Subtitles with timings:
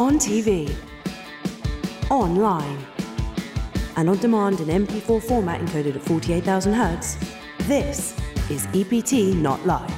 [0.00, 0.72] On TV,
[2.08, 2.78] online,
[3.96, 7.36] and on demand in MP4 format encoded at 48,000 Hz,
[7.66, 8.16] this
[8.48, 9.90] is EPT Not Live.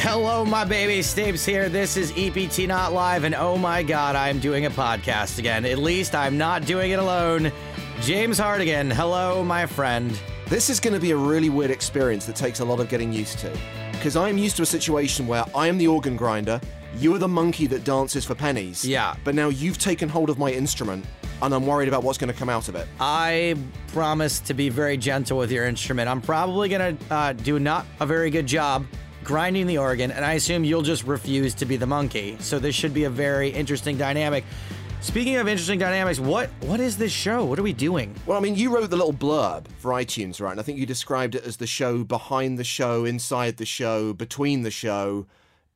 [0.00, 1.00] Hello, my baby.
[1.00, 1.68] Stapes here.
[1.68, 5.66] This is EPT Not Live, and oh my god, I'm doing a podcast again.
[5.66, 7.52] At least I'm not doing it alone.
[8.00, 10.18] James Hartigan, hello, my friend.
[10.48, 13.12] This is going to be a really weird experience that takes a lot of getting
[13.12, 13.54] used to.
[13.92, 16.58] Because I'm used to a situation where I am the organ grinder,
[16.98, 18.84] you are the monkey that dances for pennies.
[18.84, 19.16] Yeah.
[19.24, 21.04] But now you've taken hold of my instrument,
[21.42, 22.86] and I'm worried about what's going to come out of it.
[23.00, 23.56] I
[23.88, 26.08] promise to be very gentle with your instrument.
[26.08, 28.86] I'm probably going to uh, do not a very good job
[29.24, 32.36] grinding the organ, and I assume you'll just refuse to be the monkey.
[32.40, 34.44] So this should be a very interesting dynamic.
[35.00, 37.44] Speaking of interesting dynamics, what what is this show?
[37.44, 38.14] What are we doing?
[38.24, 40.52] Well, I mean, you wrote the little blurb for iTunes, right?
[40.52, 44.14] And I think you described it as the show behind the show, inside the show,
[44.14, 45.26] between the show.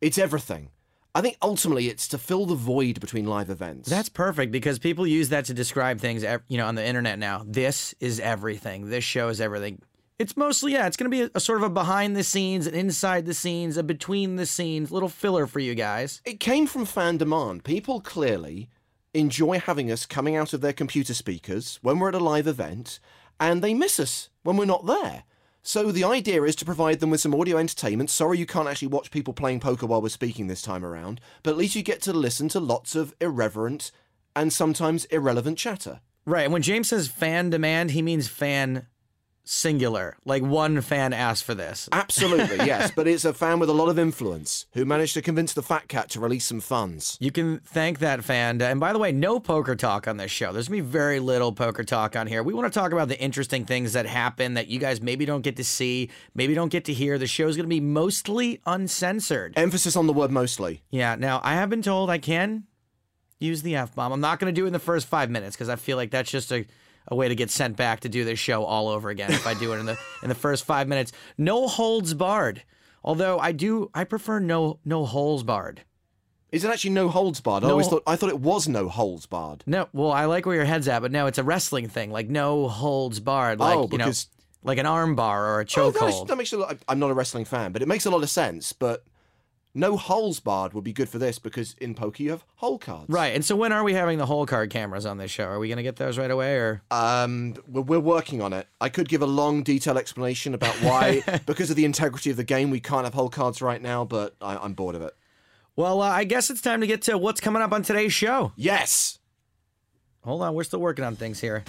[0.00, 0.70] It's everything.
[1.18, 3.90] I think ultimately it's to fill the void between live events.
[3.90, 7.42] That's perfect because people use that to describe things, you know, on the internet now.
[7.44, 8.88] This is everything.
[8.88, 9.82] This show is everything.
[10.20, 12.68] It's mostly, yeah, it's going to be a, a sort of a behind the scenes,
[12.68, 16.22] an inside the scenes, a between the scenes, little filler for you guys.
[16.24, 17.64] it came from fan demand.
[17.64, 18.68] People clearly
[19.12, 23.00] enjoy having us coming out of their computer speakers when we're at a live event,
[23.40, 25.24] and they miss us when we're not there.
[25.68, 28.08] So the idea is to provide them with some audio entertainment.
[28.08, 31.50] Sorry you can't actually watch people playing poker while we're speaking this time around, but
[31.50, 33.92] at least you get to listen to lots of irreverent
[34.34, 36.00] and sometimes irrelevant chatter.
[36.24, 36.44] Right.
[36.44, 38.86] And when James says fan demand, he means fan
[39.48, 40.16] singular.
[40.24, 41.88] Like one fan asked for this.
[41.90, 45.54] Absolutely, yes, but it's a fan with a lot of influence who managed to convince
[45.54, 47.16] the Fat Cat to release some funds.
[47.20, 48.60] You can thank that fan.
[48.60, 50.52] Uh, and by the way, no poker talk on this show.
[50.52, 52.42] There's going to be very little poker talk on here.
[52.42, 55.42] We want to talk about the interesting things that happen that you guys maybe don't
[55.42, 57.18] get to see, maybe don't get to hear.
[57.18, 59.54] The show's going to be mostly uncensored.
[59.56, 60.82] Emphasis on the word mostly.
[60.90, 62.64] Yeah, now I have been told I can
[63.38, 64.12] use the F bomb.
[64.12, 66.10] I'm not going to do it in the first five minutes because I feel like
[66.10, 66.66] that's just a,
[67.10, 69.54] a way to get sent back to do this show all over again if I
[69.54, 71.12] do it in the in the first five minutes.
[71.36, 72.62] No holds barred.
[73.04, 75.82] Although I do, I prefer no no holes barred.
[76.50, 77.62] Is it actually no holds barred?
[77.64, 79.62] I No- always thought I thought it was no holds barred.
[79.66, 82.28] No, well, I like where your head's at, but no, it's a wrestling thing, like
[82.28, 84.12] no holds barred, oh, like Oh, you know,
[84.64, 86.26] like an arm bar or a Oh, that, chokehold.
[86.28, 86.76] that makes a lot.
[86.88, 88.72] I'm not a wrestling fan, but it makes a lot of sense.
[88.72, 89.04] But
[89.78, 93.08] no holes barred would be good for this because in poker you have hole cards.
[93.08, 95.44] Right, and so when are we having the hole card cameras on this show?
[95.46, 98.66] Are we going to get those right away, or Um, we're, we're working on it.
[98.80, 102.44] I could give a long, detailed explanation about why, because of the integrity of the
[102.44, 104.04] game, we can't have hole cards right now.
[104.04, 105.14] But I, I'm bored of it.
[105.76, 108.52] well, uh, I guess it's time to get to what's coming up on today's show.
[108.56, 109.18] Yes.
[110.24, 111.64] Hold on, we're still working on things here.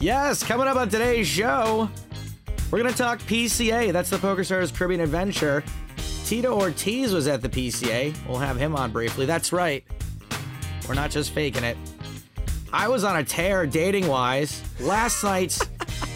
[0.00, 1.88] Yes, coming up on today's show,
[2.72, 3.92] we're going to talk PCA.
[3.92, 5.62] That's the Poker Stars Caribbean Adventure.
[6.24, 8.16] Tito Ortiz was at the PCA.
[8.26, 9.26] We'll have him on briefly.
[9.26, 9.84] That's right.
[10.88, 11.76] We're not just faking it.
[12.72, 14.62] I was on a tear dating wise.
[14.80, 15.58] Last night's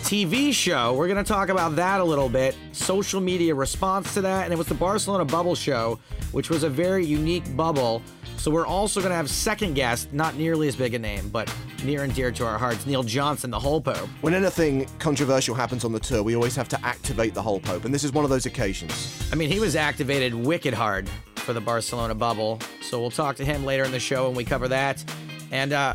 [0.02, 2.56] TV show, we're going to talk about that a little bit.
[2.72, 4.44] Social media response to that.
[4.44, 6.00] And it was the Barcelona Bubble Show,
[6.32, 8.00] which was a very unique bubble.
[8.46, 11.52] So we're also going to have second guest, not nearly as big a name, but
[11.82, 14.08] near and dear to our hearts, Neil Johnson, the Hole Pope.
[14.20, 17.84] When anything controversial happens on the tour, we always have to activate the hole pope,
[17.86, 19.28] and this is one of those occasions.
[19.32, 22.60] I mean, he was activated wicked hard for the Barcelona bubble.
[22.82, 25.04] So we'll talk to him later in the show when we cover that.
[25.50, 25.94] And uh,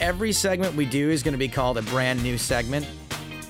[0.00, 2.84] every segment we do is going to be called a brand new segment.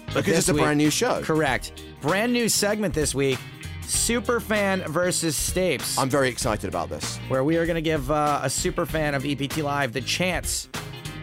[0.08, 1.22] But Because it's a week- brand new show.
[1.22, 1.72] Correct.
[2.02, 3.38] Brand new segment this week
[3.86, 7.18] Superfan versus Stapes, I'm very excited about this.
[7.28, 10.68] where we are going to give uh, a superfan of EPT Live the chance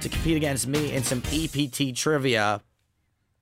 [0.01, 2.61] to compete against me in some EPT trivia.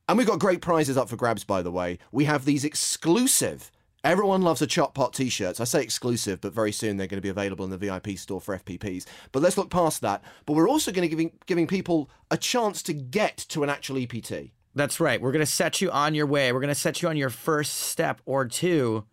[0.07, 1.99] And we've got great prizes up for grabs, by the way.
[2.11, 3.71] We have these exclusive.
[4.05, 5.59] Everyone loves a chop pot t-shirts.
[5.59, 8.39] I say exclusive, but very soon they're going to be available in the VIP store
[8.39, 9.05] for FPPs.
[9.33, 10.23] But let's look past that.
[10.45, 13.97] But we're also going to giving giving people a chance to get to an actual
[13.97, 14.51] EPT.
[14.75, 15.21] That's right.
[15.21, 16.51] We're going to set you on your way.
[16.51, 19.05] We're going to set you on your first step or two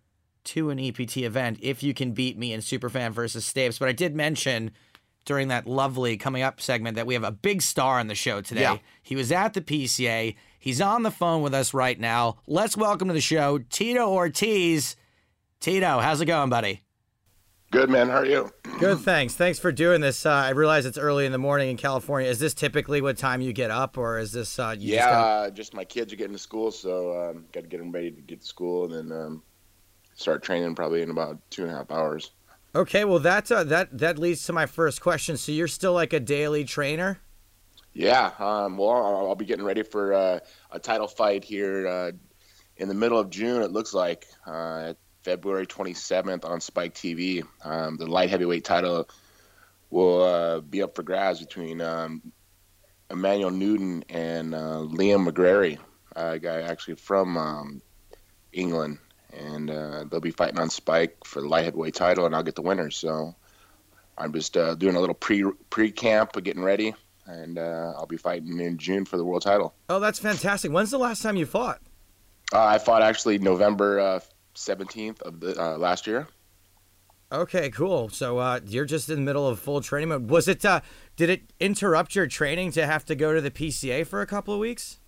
[0.45, 3.79] to an EPT event if you can beat me in Superfan versus Stapes.
[3.79, 4.71] But I did mention
[5.25, 8.41] during that lovely coming up segment that we have a big star on the show
[8.41, 8.61] today.
[8.63, 8.79] Yeah.
[9.03, 10.37] He was at the PCA.
[10.59, 12.37] He's on the phone with us right now.
[12.47, 14.97] Let's welcome to the show Tito Ortiz.
[15.61, 16.83] Tito, how's it going, buddy?
[17.77, 18.51] Good man, how are you?
[18.79, 19.35] Good, thanks.
[19.35, 20.25] Thanks for doing this.
[20.25, 22.31] Uh, I realize it's early in the morning in California.
[22.31, 25.11] Is this typically what time you get up, or is this uh, you yeah, just
[25.11, 27.93] gotta- uh, just my kids are getting to school, so um, got to get them
[27.93, 29.43] ready to get to school, and then um,
[30.15, 32.31] start training probably in about two and a half hours.
[32.75, 35.37] Okay, well that uh, that that leads to my first question.
[35.37, 37.21] So you're still like a daily trainer?
[37.93, 40.39] Yeah, um, well, I'll, I'll be getting ready for uh,
[40.71, 42.13] a title fight here uh,
[42.79, 43.61] in the middle of June.
[43.61, 44.97] It looks like uh, at
[45.27, 47.45] February 27th on Spike TV.
[47.65, 49.09] Um, the light heavyweight title
[49.91, 52.33] will uh, be up for grabs between um,
[53.11, 55.79] Emmanuel Newton and uh, Liam McGeary,
[56.15, 57.83] a guy actually from um,
[58.53, 58.99] England,
[59.37, 62.55] and uh, they'll be fighting on Spike for the light heavyweight title, and I'll get
[62.55, 62.93] the winner.
[62.93, 63.35] So
[64.17, 66.95] I'm just uh, doing a little pre pre camp, getting ready,
[67.27, 69.75] and uh, I'll be fighting in June for the world title.
[69.89, 70.71] Oh, that's fantastic!
[70.71, 71.81] When's the last time you fought?
[72.53, 74.21] Uh, I fought actually November uh,
[74.57, 76.27] seventeenth of the uh, last year.
[77.33, 78.09] Okay, cool.
[78.09, 80.31] So uh, you're just in the middle of full training mode.
[80.31, 80.65] Was it?
[80.65, 80.81] Uh,
[81.17, 84.55] did it interrupt your training to have to go to the PCA for a couple
[84.55, 85.01] of weeks?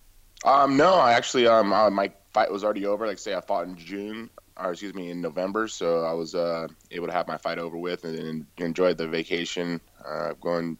[0.44, 3.06] Um, no, I actually um uh, my fight was already over.
[3.06, 5.68] Like say, I fought in June, or excuse me, in November.
[5.68, 9.08] So I was uh, able to have my fight over with and, and enjoyed the
[9.08, 10.78] vacation, uh, going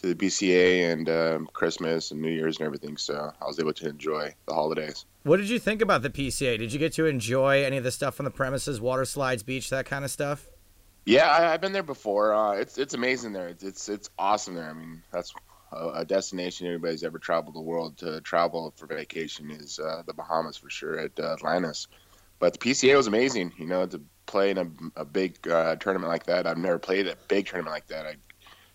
[0.00, 2.96] to the PCA and um, Christmas and New Year's and everything.
[2.96, 5.04] So I was able to enjoy the holidays.
[5.22, 6.58] What did you think about the PCA?
[6.58, 9.68] Did you get to enjoy any of the stuff on the premises, water slides, beach,
[9.68, 10.48] that kind of stuff?
[11.04, 12.34] Yeah, I, have been there before.
[12.34, 13.48] Uh, it's it's amazing there.
[13.48, 14.70] It's, it's it's awesome there.
[14.70, 15.34] I mean, that's
[15.72, 20.14] a, a destination everybody's ever traveled the world to travel for vacation is uh, the
[20.14, 21.88] Bahamas for sure at uh, Atlantis.
[22.38, 23.52] But the PCA was amazing.
[23.58, 26.46] You know, to play in a, a big uh, tournament like that.
[26.46, 28.06] I've never played a big tournament like that.
[28.06, 28.16] I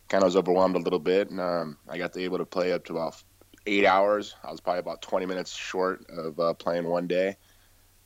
[0.09, 2.71] kind of was overwhelmed a little bit, and um, I got to able to play
[2.71, 3.23] up to about
[3.65, 4.35] eight hours.
[4.43, 7.37] I was probably about 20 minutes short of uh, playing one day.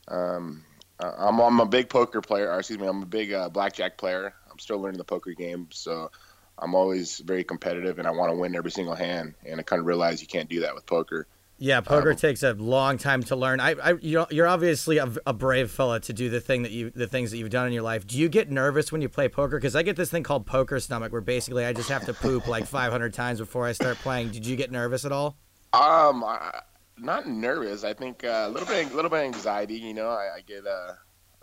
[0.08, 0.64] Um,
[1.00, 4.34] I'm, I'm a big poker player, or excuse me, I'm a big uh, blackjack player.
[4.52, 6.12] I'm still learning the poker game, so
[6.58, 9.36] I'm always very competitive, and I want to win every single hand.
[9.46, 11.28] And I kind of realize you can't do that with poker.
[11.62, 13.60] Yeah, poker um, takes a long time to learn.
[13.60, 17.06] I, I you're obviously a, a, brave fella to do the thing that you, the
[17.06, 18.08] things that you've done in your life.
[18.08, 19.58] Do you get nervous when you play poker?
[19.58, 22.48] Because I get this thing called poker stomach, where basically I just have to poop
[22.48, 24.30] like 500 times before I start playing.
[24.30, 25.36] Did you get nervous at all?
[25.74, 26.62] Um, I,
[26.98, 27.84] not nervous.
[27.84, 29.76] I think uh, a little bit, a little bit anxiety.
[29.76, 30.94] You know, I, I get uh,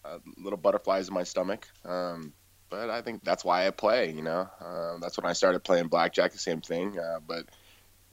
[0.05, 1.69] uh, little butterflies in my stomach.
[1.85, 2.33] Um,
[2.69, 4.11] but I think that's why I play.
[4.11, 6.33] You know, uh, that's when I started playing blackjack.
[6.33, 6.99] The same thing.
[6.99, 7.47] Uh, but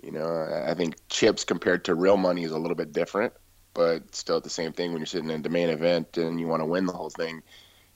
[0.02, 3.34] you know, I think chips compared to real money is a little bit different.
[3.74, 6.62] But still, the same thing, when you're sitting in the main event and you want
[6.62, 7.42] to win the whole thing,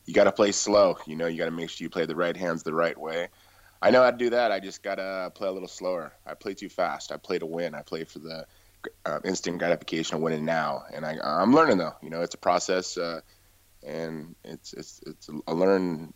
[0.05, 0.97] you got to play slow.
[1.05, 3.27] You know, you got to make sure you play the right hands the right way.
[3.81, 4.51] I know how to do that.
[4.51, 6.13] I just gotta play a little slower.
[6.25, 7.11] I play too fast.
[7.11, 7.75] I play to win.
[7.75, 8.45] I play for the
[9.05, 10.83] uh, instant gratification of winning now.
[10.93, 11.95] And I, I'm learning though.
[12.01, 13.21] You know, it's a process, uh,
[13.85, 16.13] and it's it's it's a learn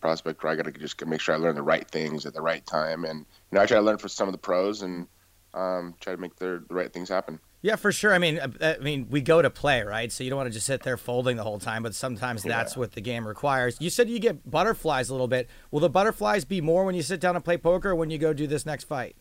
[0.00, 2.42] prospect where I got to just make sure I learn the right things at the
[2.42, 3.04] right time.
[3.04, 5.06] And you know, I try to learn from some of the pros and
[5.54, 7.38] um, try to make the, the right things happen.
[7.62, 8.12] Yeah, for sure.
[8.12, 10.10] I mean, uh, I mean, we go to play, right?
[10.10, 12.74] So you don't want to just sit there folding the whole time, but sometimes that's
[12.74, 12.80] yeah.
[12.80, 13.76] what the game requires.
[13.80, 15.48] You said you get butterflies a little bit.
[15.70, 18.18] Will the butterflies be more when you sit down and play poker or when you
[18.18, 19.16] go do this next fight?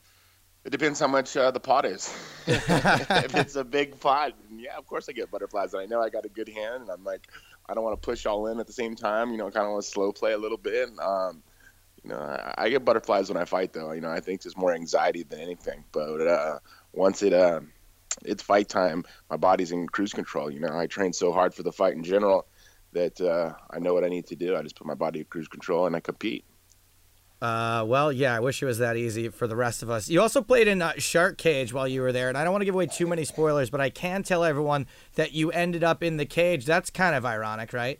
[0.65, 2.13] It depends how much uh, the pot is.
[2.47, 5.73] if it's a big pot, yeah, of course I get butterflies.
[5.73, 7.27] And I know I got a good hand, and I'm like,
[7.69, 9.31] I don't want to push all in at the same time.
[9.31, 10.89] You know, I kind of want to slow play a little bit.
[10.99, 11.43] Um,
[12.03, 13.91] you know, I, I, get butterflies when I fight, though.
[13.91, 15.83] You know, I think it's more anxiety than anything.
[15.91, 16.59] But uh,
[16.93, 17.61] once it uh,
[18.23, 20.51] it's fight time, my body's in cruise control.
[20.51, 22.47] You know, I train so hard for the fight in general
[22.93, 24.55] that uh, I know what I need to do.
[24.55, 26.45] I just put my body in cruise control and I compete.
[27.41, 30.07] Uh, well, yeah, I wish it was that easy for the rest of us.
[30.07, 32.61] You also played in uh, Shark Cage while you were there, and I don't want
[32.61, 34.85] to give away too many spoilers, but I can tell everyone
[35.15, 36.65] that you ended up in the cage.
[36.65, 37.99] That's kind of ironic, right?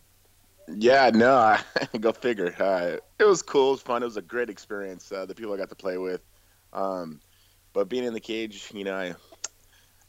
[0.68, 1.60] Yeah, no, I,
[2.00, 2.54] go figure.
[2.60, 5.12] Uh, it was cool, it was fun, it was a great experience.
[5.12, 6.22] Uh, the people I got to play with,
[6.72, 7.20] um,
[7.74, 9.16] but being in the cage, you know, I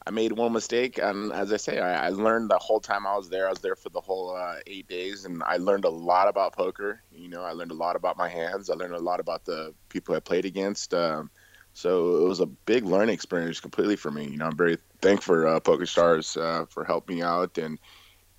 [0.07, 3.17] I made one mistake, and as I say, I, I, learned the whole time I
[3.17, 3.47] was there.
[3.47, 6.55] I was there for the whole uh, eight days, and I learned a lot about
[6.55, 7.03] poker.
[7.13, 8.69] You know, I learned a lot about my hands.
[8.69, 10.93] I learned a lot about the people I played against.
[10.93, 11.31] Um,
[11.75, 14.25] so it was a big learning experience completely for me.
[14.25, 17.79] You know, I'm very thankful for uh, Poker Stars uh, for helping me out and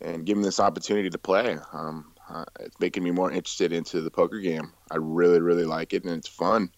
[0.01, 1.57] and giving this opportunity to play.
[1.71, 4.73] Um, uh, it's making me more interested into the poker game.
[4.91, 6.71] I really, really like it, and it's fun,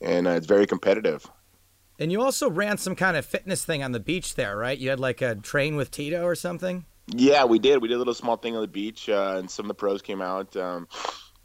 [0.00, 1.24] and uh, it's very competitive.
[1.98, 4.76] And you also ran some kind of fitness thing on the beach there, right?
[4.76, 6.84] You had like a train with Tito or something.
[7.08, 7.82] Yeah, we did.
[7.82, 10.00] We did a little small thing on the beach, uh, and some of the pros
[10.00, 10.88] came out, um,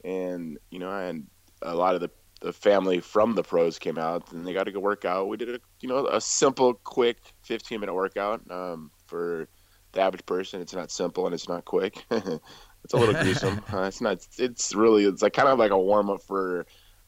[0.06, 1.28] and you know, and
[1.62, 4.72] a lot of the, the family from the pros came out, and they got to
[4.72, 5.28] go work out.
[5.28, 9.50] We did a you know a simple, quick 15 minute workout um, for
[9.92, 10.62] the average person.
[10.62, 12.06] It's not simple and it's not quick.
[12.12, 13.62] it's a little gruesome.
[13.72, 14.26] Uh, it's not.
[14.38, 15.06] It's really.
[15.06, 16.66] It's like kind of like a warm up for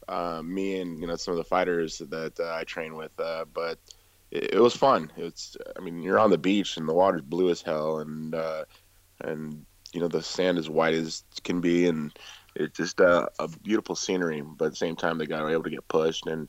[0.07, 3.11] uh, me and you know some of the fighters that uh, I train with.
[3.19, 3.79] Uh, but
[4.31, 5.11] it, it, was fun.
[5.17, 8.65] It's I mean you're on the beach and the water's blue as hell and uh,
[9.21, 12.11] and you know the sand is white as can be and
[12.55, 14.41] it's just uh, a beautiful scenery.
[14.41, 16.47] But at the same time the guy were able to get pushed and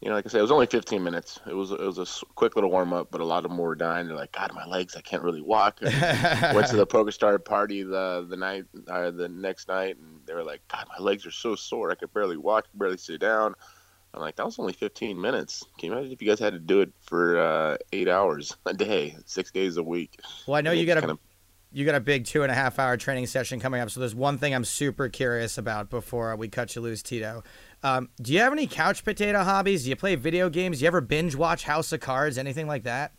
[0.00, 1.40] you know, like I said, it was only 15 minutes.
[1.46, 3.74] It was it was a quick little warm up, but a lot of them were
[3.74, 4.06] dying.
[4.06, 5.78] They're like, God, my legs, I can't really walk.
[5.82, 10.34] Went to the Poker Star party the the night uh, the next night, and they
[10.34, 11.90] were like, God, my legs are so sore.
[11.90, 13.54] I could barely walk, barely sit down.
[14.14, 15.62] I'm like, that was only 15 minutes.
[15.78, 18.72] Can you imagine if you guys had to do it for uh, eight hours a
[18.72, 20.20] day, six days a week?
[20.46, 21.00] Well, I know you got to.
[21.00, 21.18] kind of-
[21.76, 23.90] you got a big two and a half hour training session coming up.
[23.90, 27.44] So there's one thing I'm super curious about before we cut you loose, Tito.
[27.82, 29.84] Um, do you have any couch potato hobbies?
[29.84, 30.78] Do you play video games?
[30.78, 32.38] Do you ever binge watch House of Cards?
[32.38, 33.12] Anything like that?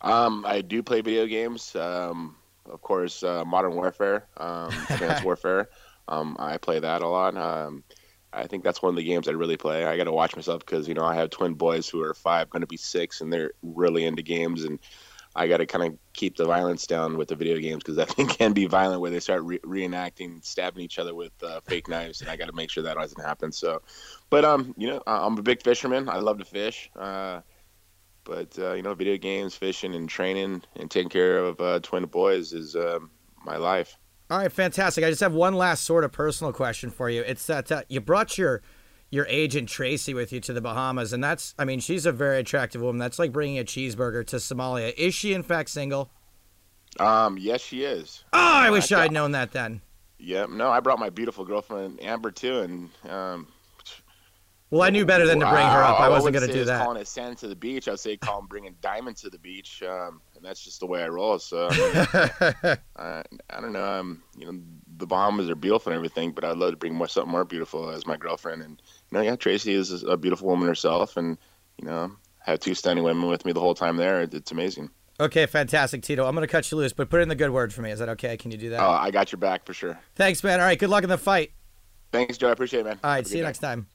[0.00, 1.76] Um, I do play video games.
[1.76, 2.34] Um,
[2.68, 5.70] of course, uh, Modern Warfare, um, Advanced Warfare.
[6.08, 7.36] Um, I play that a lot.
[7.36, 7.84] Um,
[8.32, 9.84] I think that's one of the games I really play.
[9.84, 12.50] I got to watch myself because you know I have twin boys who are five,
[12.50, 14.80] going to be six, and they're really into games, and
[15.34, 18.08] I got to kind of keep the violence down with the video games because that
[18.10, 21.88] thing can be violent where they start re- reenacting, stabbing each other with uh, fake
[21.88, 23.52] knives, and I got to make sure that doesn't happen.
[23.52, 23.82] So,
[24.28, 26.08] but um, you know, I'm a big fisherman.
[26.08, 26.90] I love to fish.
[26.96, 27.40] Uh,
[28.24, 32.04] but uh, you know, video games, fishing, and training, and taking care of uh, twin
[32.06, 33.10] boys is um,
[33.44, 33.96] my life.
[34.30, 35.02] All right, fantastic.
[35.04, 37.22] I just have one last sort of personal question for you.
[37.22, 38.62] It's that uh, you brought your
[39.10, 42.38] your agent Tracy with you to the Bahamas, and that's I mean she's a very
[42.38, 42.98] attractive woman.
[42.98, 44.94] That's like bringing a cheeseburger to Somalia.
[44.96, 46.10] Is she in fact single?
[46.98, 48.24] Um, yes, she is.
[48.32, 49.80] Oh, I wish I- I'd known that then.
[50.18, 53.46] Yeah, no, I brought my beautiful girlfriend Amber too, and um,
[54.70, 55.98] Well, I knew better than to bring her up.
[55.98, 56.84] I wasn't going to do that.
[56.84, 59.82] Calling it sand to the beach, I'd say call him bringing diamond to the beach,
[59.82, 61.38] um, and that's just the way I roll.
[61.38, 63.84] So I, mean, I, I don't know.
[63.84, 64.60] Um, you know,
[64.98, 67.88] the Bahamas are beautiful and everything, but I'd love to bring more something more beautiful
[67.88, 68.60] as my girlfriend.
[68.62, 71.36] And you know, yeah, Tracy is a beautiful woman herself, and
[71.78, 74.22] you know, have two stunning women with me the whole time there.
[74.22, 74.90] It's amazing.
[75.18, 76.24] Okay, fantastic, Tito.
[76.26, 77.90] I'm going to cut you loose, but put in the good word for me.
[77.90, 78.38] Is that okay?
[78.38, 78.80] Can you do that?
[78.80, 79.98] Oh, I got your back for sure.
[80.14, 80.60] Thanks, man.
[80.60, 81.52] All right, good luck in the fight.
[82.10, 82.48] Thanks, Joe.
[82.48, 83.00] I appreciate it, man.
[83.04, 83.48] All Have see you day.
[83.48, 83.86] next time.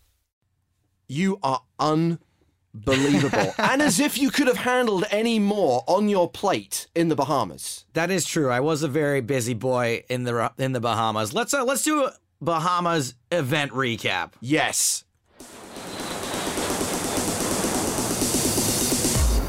[1.08, 3.54] You are unbelievable.
[3.58, 7.86] and as if you could have handled any more on your plate in the Bahamas.
[7.94, 8.52] That is true.
[8.52, 11.34] I was a very busy boy in the in the Bahamas.
[11.34, 14.34] Let's uh, let's do a Bahamas event recap.
[14.42, 15.05] Yes.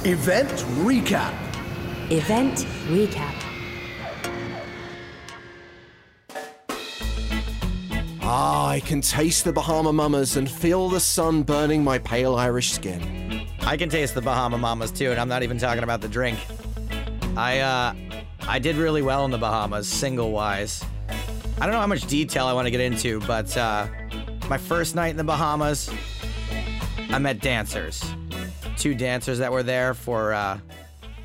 [0.07, 0.49] Event
[0.87, 1.35] recap.
[2.13, 3.35] Event recap.
[8.23, 12.71] Ah, I can taste the Bahama Mamas and feel the sun burning my pale Irish
[12.71, 13.49] skin.
[13.63, 16.39] I can taste the Bahama Mamas too, and I'm not even talking about the drink.
[17.37, 17.93] I uh
[18.47, 20.85] I did really well in the Bahamas, single wise.
[21.61, 23.89] I don't know how much detail I want to get into, but uh
[24.49, 25.91] my first night in the Bahamas,
[27.11, 28.05] I met dancers.
[28.76, 30.59] Two dancers that were there for uh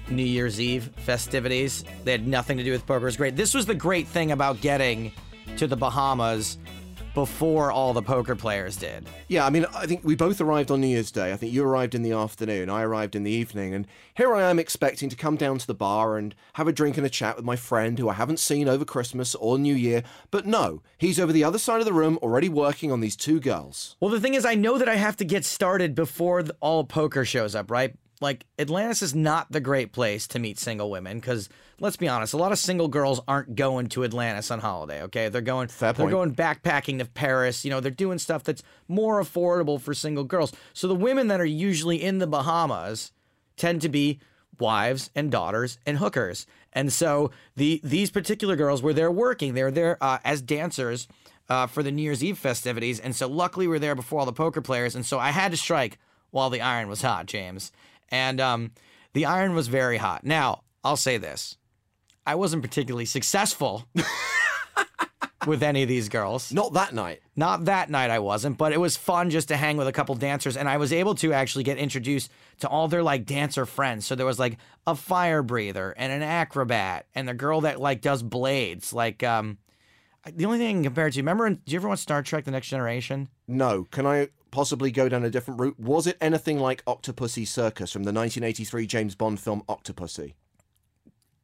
[0.09, 1.83] New Year's Eve festivities.
[2.03, 3.03] They had nothing to do with poker.
[3.03, 3.35] It was great.
[3.35, 5.11] This was the great thing about getting
[5.57, 6.57] to the Bahamas
[7.13, 9.05] before all the poker players did.
[9.27, 11.33] Yeah, I mean, I think we both arrived on New Year's Day.
[11.33, 14.49] I think you arrived in the afternoon, I arrived in the evening, and here I
[14.49, 17.35] am expecting to come down to the bar and have a drink and a chat
[17.35, 20.03] with my friend who I haven't seen over Christmas or New Year.
[20.29, 23.39] But no, he's over the other side of the room already working on these two
[23.39, 23.97] girls.
[23.99, 27.25] Well, the thing is, I know that I have to get started before all poker
[27.25, 27.95] shows up, right?
[28.21, 31.49] Like, Atlantis is not the great place to meet single women because,
[31.79, 35.01] let's be honest, a lot of single girls aren't going to Atlantis on holiday.
[35.03, 37.65] Okay, they're going, they're going backpacking to Paris.
[37.65, 40.53] You know, they're doing stuff that's more affordable for single girls.
[40.73, 43.11] So the women that are usually in the Bahamas
[43.57, 44.19] tend to be
[44.59, 46.45] wives and daughters and hookers.
[46.73, 49.55] And so the these particular girls were there working.
[49.55, 51.07] They were there uh, as dancers
[51.49, 52.99] uh, for the New Year's Eve festivities.
[52.99, 54.95] And so luckily we were there before all the poker players.
[54.95, 55.97] And so I had to strike
[56.29, 57.71] while the iron was hot, James.
[58.11, 58.71] And um,
[59.13, 60.23] the iron was very hot.
[60.23, 61.57] Now I'll say this:
[62.25, 63.87] I wasn't particularly successful.
[65.47, 66.51] with any of these girls.
[66.51, 67.21] Not that night.
[67.35, 70.15] Not that night I wasn't, but it was fun just to hang with a couple
[70.15, 74.05] dancers and I was able to actually get introduced to all their like dancer friends.
[74.05, 78.01] So there was like a fire breather and an acrobat and the girl that like
[78.01, 78.93] does blades.
[78.93, 79.57] Like um
[80.31, 82.45] the only thing I can compare it to, remember do you ever watch Star Trek
[82.45, 83.29] The Next Generation?
[83.47, 83.85] No.
[83.85, 85.79] Can I possibly go down a different route?
[85.79, 90.33] Was it anything like Octopussy Circus from the 1983 James Bond film Octopussy?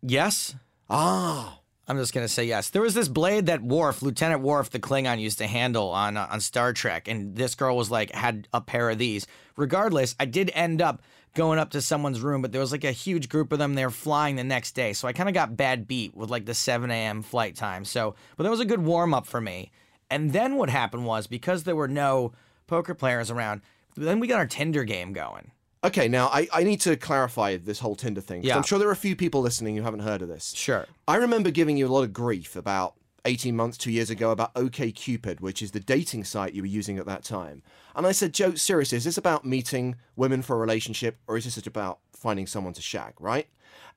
[0.02, 0.56] Yes.
[0.90, 1.60] Ah.
[1.90, 2.70] I'm just gonna say yes.
[2.70, 6.28] There was this blade that Worf, Lieutenant Worf, the Klingon, used to handle on uh,
[6.30, 9.26] on Star Trek, and this girl was like had a pair of these.
[9.56, 11.02] Regardless, I did end up
[11.34, 13.76] going up to someone's room, but there was like a huge group of them.
[13.76, 16.46] They were flying the next day, so I kind of got bad beat with like
[16.46, 17.22] the 7 a.m.
[17.22, 17.86] flight time.
[17.86, 19.72] So, but that was a good warm up for me.
[20.10, 22.34] And then what happened was because there were no
[22.68, 23.62] poker players around,
[23.96, 25.52] then we got our Tinder game going.
[25.84, 28.42] Okay, now I, I need to clarify this whole Tinder thing.
[28.42, 28.58] 'cause Yeah.
[28.58, 30.54] I'm sure there are a few people listening who haven't heard of this.
[30.56, 30.86] Sure.
[31.08, 32.96] I remember giving you a lot of grief about
[33.26, 36.98] 18 months, two years ago about OKCupid, which is the dating site you were using
[36.98, 37.62] at that time.
[37.96, 41.46] And I said, Joe, seriously, is this about meeting women for a relationship or is
[41.46, 43.48] this about finding someone to shag, right?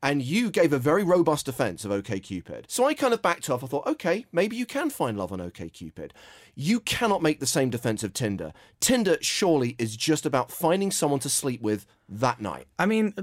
[0.03, 2.65] And you gave a very robust defense of OKCupid.
[2.69, 3.63] So I kind of backed off.
[3.63, 6.13] I thought, okay, maybe you can find love on OKCupid.
[6.55, 8.53] You cannot make the same defense of Tinder.
[8.81, 12.67] Tinder surely is just about finding someone to sleep with that night.
[12.79, 13.15] I mean,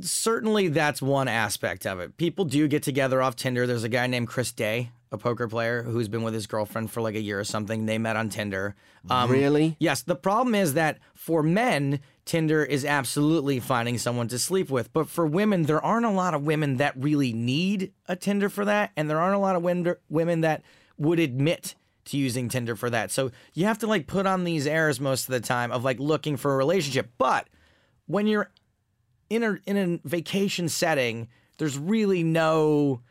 [0.00, 2.16] certainly that's one aspect of it.
[2.16, 3.66] People do get together off Tinder.
[3.66, 7.00] There's a guy named Chris Day, a poker player, who's been with his girlfriend for
[7.00, 7.86] like a year or something.
[7.86, 8.74] They met on Tinder.
[9.08, 9.76] Um, Really?
[9.78, 10.02] Yes.
[10.02, 14.92] The problem is that for men, Tinder is absolutely finding someone to sleep with.
[14.92, 18.64] But for women, there aren't a lot of women that really need a Tinder for
[18.66, 18.90] that.
[18.96, 20.62] And there aren't a lot of win- women that
[20.98, 21.74] would admit
[22.06, 23.10] to using Tinder for that.
[23.10, 25.98] So you have to like put on these airs most of the time of like
[25.98, 27.12] looking for a relationship.
[27.18, 27.48] But
[28.06, 28.50] when you're
[29.30, 33.02] in a in a vacation setting, there's really no,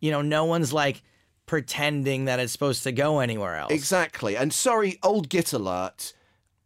[0.00, 1.02] you know, no one's like
[1.50, 3.72] pretending that it's supposed to go anywhere else.
[3.72, 4.36] Exactly.
[4.36, 6.12] And sorry, old git alert.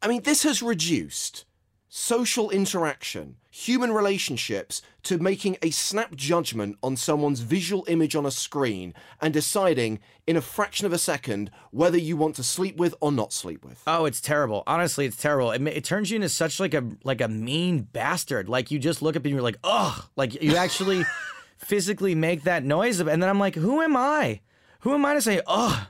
[0.02, 1.46] I mean, this has reduced
[1.88, 8.30] social interaction, human relationships, to making a snap judgment on someone's visual image on a
[8.30, 12.94] screen and deciding in a fraction of a second whether you want to sleep with
[13.00, 13.82] or not sleep with.
[13.86, 14.64] Oh, it's terrible.
[14.66, 15.50] Honestly, it's terrible.
[15.52, 18.50] It, it turns you into such like a like a mean bastard.
[18.50, 20.04] Like you just look up and you're like, ugh.
[20.14, 21.06] Like you actually
[21.56, 24.42] physically make that noise, and then I'm like, who am I?
[24.84, 25.86] Who am I to say ugh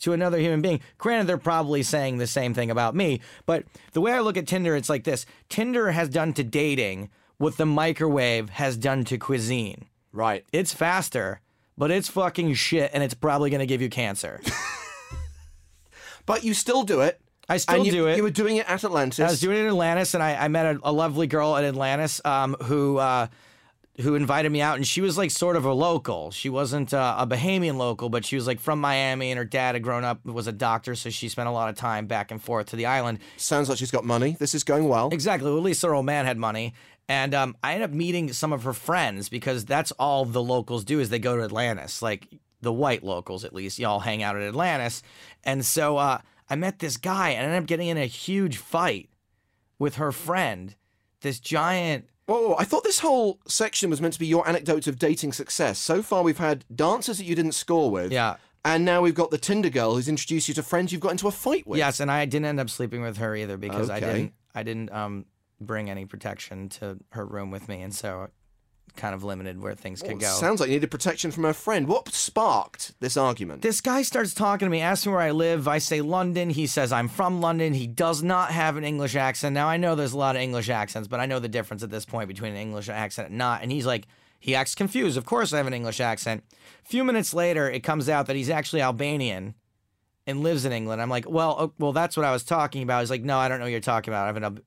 [0.00, 0.80] to another human being?
[0.98, 4.46] Granted, they're probably saying the same thing about me, but the way I look at
[4.46, 9.16] Tinder, it's like this: Tinder has done to dating what the microwave has done to
[9.16, 9.86] cuisine.
[10.12, 10.44] Right.
[10.52, 11.40] It's faster,
[11.76, 14.40] but it's fucking shit, and it's probably going to give you cancer.
[16.28, 17.18] But you still do it.
[17.48, 18.18] I still you, do it.
[18.18, 19.18] You were doing it at Atlantis.
[19.18, 21.64] I was doing it in Atlantis, and I, I met a, a lovely girl at
[21.64, 23.28] Atlantis um, who uh,
[24.00, 26.30] who invited me out, and she was like sort of a local.
[26.30, 29.74] She wasn't uh, a Bahamian local, but she was like from Miami, and her dad
[29.74, 32.42] had grown up was a doctor, so she spent a lot of time back and
[32.42, 33.18] forth to the island.
[33.36, 34.36] Sounds like she's got money.
[34.38, 35.08] This is going well.
[35.10, 35.50] Exactly.
[35.50, 36.74] Well, at least her old man had money.
[37.08, 40.84] And um, I ended up meeting some of her friends because that's all the locals
[40.84, 42.02] do is they go to Atlantis.
[42.02, 42.28] Like
[42.60, 45.02] the white locals, at least, y'all hang out at Atlantis.
[45.42, 46.18] And so uh,
[46.50, 49.08] I met this guy and I ended up getting in a huge fight
[49.78, 50.76] with her friend,
[51.22, 52.08] this giant.
[52.28, 55.32] Whoa, whoa, I thought this whole section was meant to be your anecdotes of dating
[55.32, 55.78] success.
[55.78, 58.12] So far, we've had dancers that you didn't score with.
[58.12, 58.36] Yeah.
[58.66, 61.26] And now we've got the Tinder girl who's introduced you to friends you've got into
[61.26, 61.78] a fight with.
[61.78, 64.06] Yes, and I didn't end up sleeping with her either because I Okay.
[64.06, 64.32] didn't.
[64.54, 65.24] I didn't um,
[65.58, 68.28] bring any protection to her room with me, and so
[68.98, 70.40] kind of limited where things could oh, Well, go.
[70.40, 71.88] Sounds like you needed protection from her friend.
[71.88, 73.62] What sparked this argument?
[73.62, 75.66] This guy starts talking to me, asks me where I live.
[75.66, 76.50] I say London.
[76.50, 77.72] He says I'm from London.
[77.72, 79.54] He does not have an English accent.
[79.54, 81.90] Now I know there's a lot of English accents, but I know the difference at
[81.90, 83.62] this point between an English accent and not.
[83.62, 84.06] And he's like,
[84.40, 85.16] he acts confused.
[85.16, 86.44] Of course I have an English accent.
[86.84, 89.54] A few minutes later, it comes out that he's actually Albanian
[90.26, 91.00] and lives in England.
[91.00, 93.00] I'm like, well, oh, well, that's what I was talking about.
[93.00, 94.24] He's like, no, I don't know what you're talking about.
[94.24, 94.60] I have an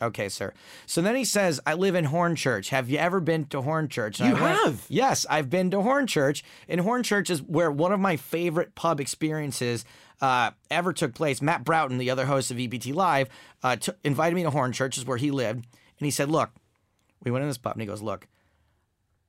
[0.00, 0.52] Okay, sir.
[0.86, 2.68] So then he says, I live in Hornchurch.
[2.68, 4.20] Have you ever been to Hornchurch?
[4.20, 4.86] And You went, have?
[4.88, 6.42] Yes, I've been to Hornchurch.
[6.68, 9.84] And Hornchurch is where one of my favorite pub experiences
[10.20, 11.42] uh, ever took place.
[11.42, 13.28] Matt Broughton, the other host of EPT Live,
[13.62, 15.66] uh, t- invited me to Hornchurch, is where he lived.
[15.98, 16.50] And he said, Look,
[17.24, 18.28] we went in this pub, and he goes, Look,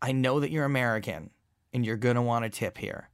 [0.01, 1.32] I know that you're American
[1.73, 3.10] and you're going to want to tip here.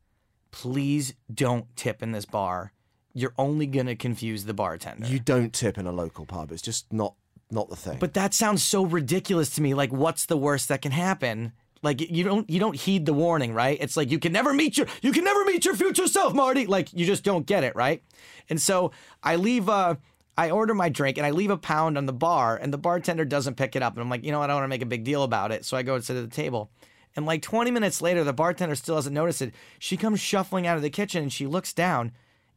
[0.52, 2.72] Please don't tip in this bar.
[3.14, 5.08] You're only going to confuse the bartender.
[5.08, 6.52] You don't tip in a local pub.
[6.52, 7.16] It's just not
[7.56, 7.98] not the thing.
[8.00, 9.74] But that sounds so ridiculous to me.
[9.74, 11.54] Like, what's the worst that can happen?
[11.82, 13.78] Like, you don't you don't heed the warning, right?
[13.82, 16.68] It's like you can never meet your you can never meet your future self, Marty.
[16.68, 18.04] Like, you just don't get it, right?
[18.50, 18.92] And so
[19.24, 19.70] I leave.
[19.70, 19.96] Uh,
[20.38, 23.24] I order my drink and I leave a pound on the bar, and the bartender
[23.24, 23.94] doesn't pick it up.
[23.94, 24.50] And I'm like, you know what?
[24.50, 25.64] I don't want to make a big deal about it.
[25.64, 26.70] So I go to the table.
[27.16, 29.54] And like 20 minutes later, the bartender still hasn't noticed it.
[29.80, 32.12] She comes shuffling out of the kitchen and she looks down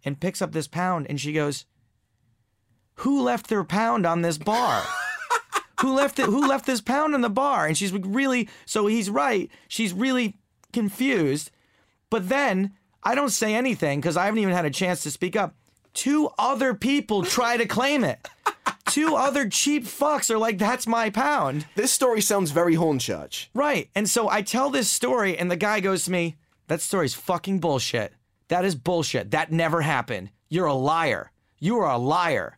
[0.04, 1.64] and picks up this pound and she goes,
[2.98, 4.82] Who left their pound on this bar?
[5.80, 6.26] who left it?
[6.26, 7.66] Who left this pound on the bar?
[7.66, 9.50] And she's really so he's right.
[9.68, 10.36] She's really
[10.72, 11.50] confused.
[12.10, 15.36] But then I don't say anything because I haven't even had a chance to speak
[15.36, 15.54] up.
[15.94, 18.28] Two other people try to claim it.
[18.86, 23.48] Two other cheap fucks are like, "That's my pound." this story sounds very Hornchurch.
[23.54, 23.90] Right.
[23.94, 27.60] And so I tell this story, and the guy goes to me, That story's fucking
[27.60, 28.12] bullshit.
[28.48, 29.30] That is bullshit.
[29.30, 30.30] That never happened.
[30.48, 31.32] You're a liar.
[31.58, 32.57] You are a liar.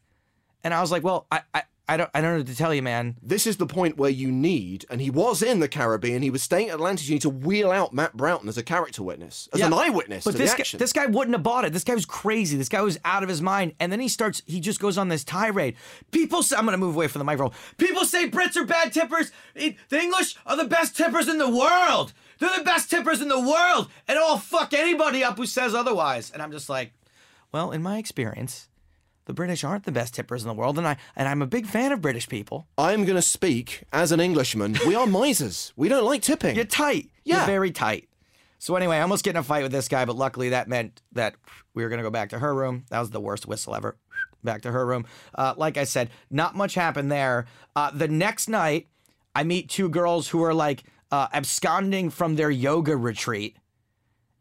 [0.65, 2.73] And I was like, Well, I, I, I don't I don't know what to tell
[2.73, 3.17] you, man.
[3.21, 6.41] This is the point where you need, and he was in the Caribbean, he was
[6.41, 9.61] staying at Atlantis, you need to wheel out Matt Broughton as a character witness, as
[9.61, 10.79] an eyewitness But to this the guy, action.
[10.79, 11.73] this guy wouldn't have bought it.
[11.73, 12.57] This guy was crazy.
[12.57, 13.75] This guy was out of his mind.
[13.81, 15.75] And then he starts, he just goes on this tirade.
[16.13, 17.57] People say, I'm going to move away from the microphone.
[17.77, 19.33] People say Brits are bad tippers.
[19.57, 22.13] It- The English are the best tippers in the world.
[22.39, 26.31] they're the best tippers in the world, and I'll fuck anybody up who says otherwise.
[26.31, 26.93] And I'm just like,
[27.53, 28.69] well, in my experience,
[29.31, 31.65] the British aren't the best tippers in the world, and I and I'm a big
[31.65, 32.67] fan of British people.
[32.77, 34.77] I'm going to speak as an Englishman.
[34.85, 35.73] We are misers.
[35.77, 36.57] We don't like tipping.
[36.57, 37.11] You're tight.
[37.23, 37.37] Yeah.
[37.37, 38.09] You're very tight.
[38.59, 41.01] So anyway, I almost get in a fight with this guy, but luckily that meant
[41.13, 41.37] that
[41.75, 42.87] we were gonna go back to her room.
[42.91, 43.97] That was the worst whistle ever.
[44.43, 45.05] Back to her room.
[45.33, 47.47] Uh, like I said, not much happened there.
[47.77, 48.89] Uh, the next night,
[49.33, 53.57] I meet two girls who are like uh, absconding from their yoga retreat.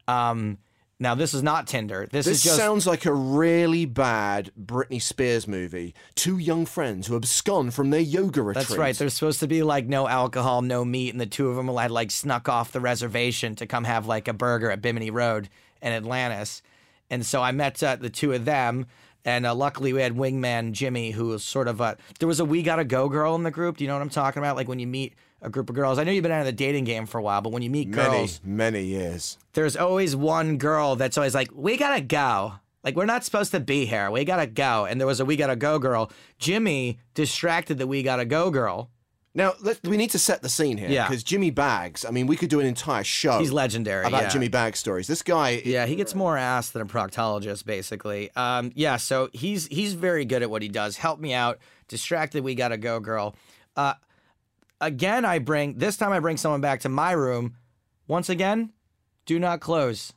[0.08, 0.58] Um,
[1.00, 2.06] now this is not Tinder.
[2.12, 5.94] This, This is just sounds like a really bad Britney Spears movie.
[6.14, 8.68] Two young friends who abscond from their yoga retreat.
[8.68, 8.94] That's right.
[8.94, 11.90] There's supposed to be like no alcohol, no meat, and the two of them had
[11.90, 15.48] like snuck off the reservation to come have like a burger at Bimini Road
[15.80, 16.60] in Atlantis.
[17.08, 18.86] And so I met uh, the two of them,
[19.24, 21.96] and uh, luckily we had wingman Jimmy, who was sort of a.
[22.18, 23.78] There was a we gotta go girl in the group.
[23.78, 24.54] Do you know what I'm talking about?
[24.54, 25.98] Like when you meet a group of girls.
[25.98, 27.70] I know you've been out of the dating game for a while, but when you
[27.70, 29.38] meet many, girls, many years.
[29.54, 33.60] there's always one girl that's always like, "We gotta go." Like we're not supposed to
[33.60, 34.10] be here.
[34.10, 34.86] We gotta go.
[34.86, 36.10] And there was a we gotta go girl.
[36.38, 38.90] Jimmy distracted the we gotta go girl.
[39.34, 41.06] Now let, we need to set the scene here Yeah.
[41.06, 42.04] because Jimmy Bags.
[42.04, 43.38] I mean, we could do an entire show.
[43.38, 44.28] He's legendary, about yeah.
[44.28, 45.06] Jimmy Bags stories.
[45.06, 48.30] This guy, Yeah, he gets more ass than a proctologist, basically.
[48.34, 50.96] Um, yeah, so he's he's very good at what he does.
[50.96, 51.58] Help me out.
[51.86, 53.36] Distracted, we gotta go, girl.
[53.76, 53.94] Uh,
[54.80, 56.12] again, I bring this time.
[56.12, 57.56] I bring someone back to my room.
[58.06, 58.72] Once again,
[59.26, 60.12] do not close.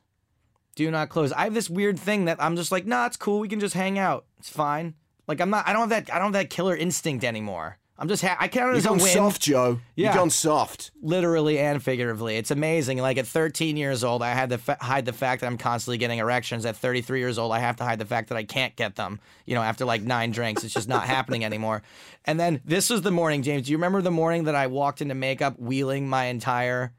[0.75, 1.31] Do not close.
[1.31, 3.39] I have this weird thing that I'm just like, nah, it's cool.
[3.39, 4.25] We can just hang out.
[4.39, 4.95] It's fine.
[5.27, 5.67] Like I'm not.
[5.67, 6.13] I don't have that.
[6.13, 7.77] I don't have that killer instinct anymore.
[7.97, 8.23] I'm just.
[8.23, 9.79] Ha- I count it you've gone soft, Joe.
[9.95, 10.07] Yeah.
[10.07, 10.91] You've gone soft.
[11.01, 12.37] literally and figuratively.
[12.37, 12.97] It's amazing.
[12.97, 15.99] Like at 13 years old, I had to fa- hide the fact that I'm constantly
[15.99, 16.65] getting erections.
[16.65, 19.19] At 33 years old, I have to hide the fact that I can't get them.
[19.45, 21.81] You know, after like nine drinks, it's just not happening anymore.
[22.25, 23.65] And then this was the morning, James.
[23.65, 26.93] Do you remember the morning that I walked into makeup wheeling my entire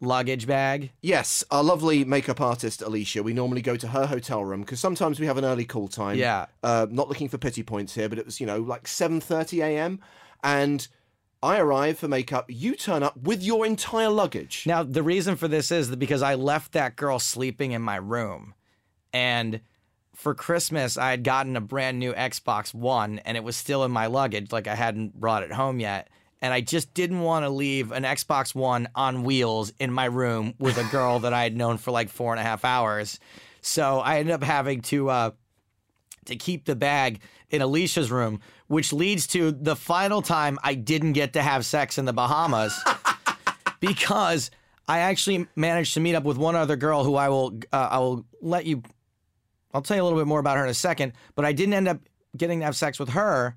[0.00, 0.92] luggage bag?
[1.02, 3.22] Yes, our lovely makeup artist Alicia.
[3.22, 6.16] We normally go to her hotel room because sometimes we have an early call time.
[6.18, 6.46] Yeah.
[6.62, 9.60] Uh, not looking for pity points here, but it was you know like seven thirty
[9.60, 10.00] a.m.
[10.42, 10.86] and
[11.42, 12.46] I arrive for makeup.
[12.48, 14.64] You turn up with your entire luggage.
[14.66, 18.54] Now, the reason for this is because I left that girl sleeping in my room.
[19.12, 19.60] And
[20.14, 23.90] for Christmas, I had gotten a brand new Xbox One and it was still in
[23.90, 26.08] my luggage, like I hadn't brought it home yet.
[26.42, 30.54] And I just didn't want to leave an Xbox One on wheels in my room
[30.58, 33.18] with a girl that I had known for like four and a half hours.
[33.62, 35.30] So I ended up having to uh,
[36.26, 41.14] to keep the bag in Alicia's room, which leads to the final time I didn't
[41.14, 42.72] get to have sex in the Bahamas
[43.80, 44.52] because
[44.86, 47.98] I actually managed to meet up with one other girl who I will uh, I
[47.98, 48.84] will let you
[49.74, 51.74] I'll tell you a little bit more about her in a second, but I didn't
[51.74, 51.98] end up
[52.36, 53.56] getting to have sex with her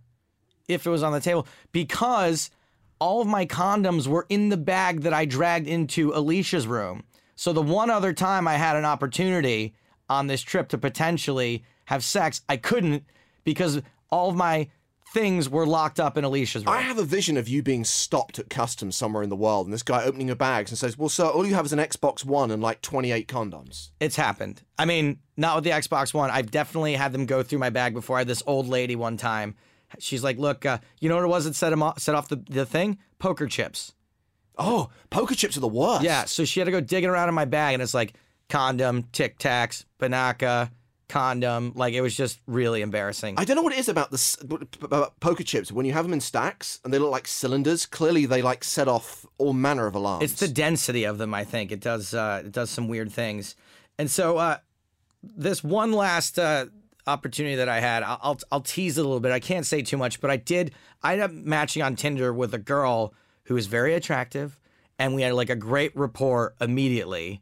[0.68, 2.50] if it was on the table because
[2.98, 7.04] all of my condoms were in the bag that I dragged into Alicia's room.
[7.36, 9.76] So the one other time I had an opportunity
[10.10, 13.04] on this trip to potentially have sex, I couldn't
[13.44, 14.70] because all of my
[15.14, 16.76] things were locked up in Alicia's room.
[16.76, 19.74] I have a vision of you being stopped at customs somewhere in the world, and
[19.74, 22.26] this guy opening your bags and says, "Well, sir, all you have is an Xbox
[22.26, 24.64] One and like twenty-eight condoms." It's happened.
[24.78, 26.32] I mean, not with the Xbox One.
[26.32, 28.18] I've definitely had them go through my bag before.
[28.18, 29.56] I had this old lady one time.
[30.00, 32.28] She's like, "Look, uh, you know what it was that set him off, set off
[32.28, 32.98] the, the thing?
[33.20, 33.94] Poker chips."
[34.58, 36.04] Oh, poker chips are the worst.
[36.04, 38.14] Yeah, so she had to go digging around in my bag, and it's like
[38.50, 40.70] condom, Tic Tacs, Banaka,
[41.08, 41.74] condom.
[41.76, 43.36] Like it was just really embarrassing.
[43.38, 46.14] I don't know what it is about the about poker chips when you have them
[46.14, 47.86] in stacks and they look like cylinders.
[47.86, 50.24] Clearly, they like set off all manner of alarms.
[50.24, 51.34] It's the density of them.
[51.34, 52.14] I think it does.
[52.14, 53.56] Uh, it does some weird things.
[53.98, 54.58] And so uh,
[55.22, 56.66] this one last uh,
[57.08, 59.32] opportunity that I had, I'll, I'll I'll tease it a little bit.
[59.32, 60.74] I can't say too much, but I did.
[61.02, 63.14] I ended up matching on Tinder with a girl
[63.46, 64.60] who was very attractive,
[64.98, 67.42] and we had like a great rapport immediately.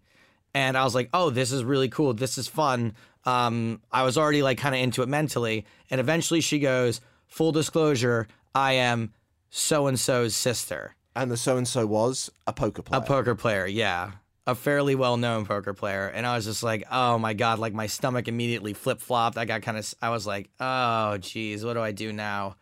[0.53, 2.13] And I was like, "Oh, this is really cool.
[2.13, 2.93] This is fun."
[3.25, 7.51] Um, I was already like kind of into it mentally, and eventually she goes, "Full
[7.51, 9.13] disclosure, I am
[9.49, 13.01] so and so's sister." and the so and so was a poker player.
[13.01, 14.11] A poker player, yeah.
[14.47, 16.07] A fairly well known poker player.
[16.07, 19.37] And I was just like, oh my God, like my stomach immediately flip flopped.
[19.37, 22.55] I got kind of, I was like, oh geez, what do I do now?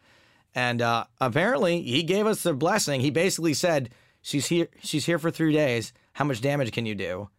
[0.56, 3.02] And uh, apparently he gave us the blessing.
[3.02, 3.90] He basically said,
[4.22, 5.94] she's here, she's here for three days.
[6.14, 7.30] How much damage can you do?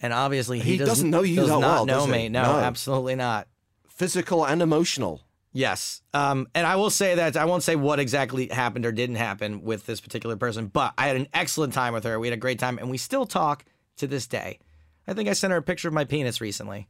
[0.00, 2.12] And obviously he, He doesn't know you does that not well, know does he?
[2.12, 2.28] me.
[2.28, 2.58] No, No.
[2.60, 3.48] absolutely not.
[3.88, 5.22] Physical and emotional.
[5.52, 6.02] Yes.
[6.14, 9.62] Um, and I will say that I won't say what exactly happened or didn't happen
[9.62, 12.20] with this particular person, but I had an excellent time with her.
[12.20, 13.64] We had a great time, and we still talk
[13.96, 14.60] to this day.
[15.08, 16.86] I think I sent her a picture of my penis recently.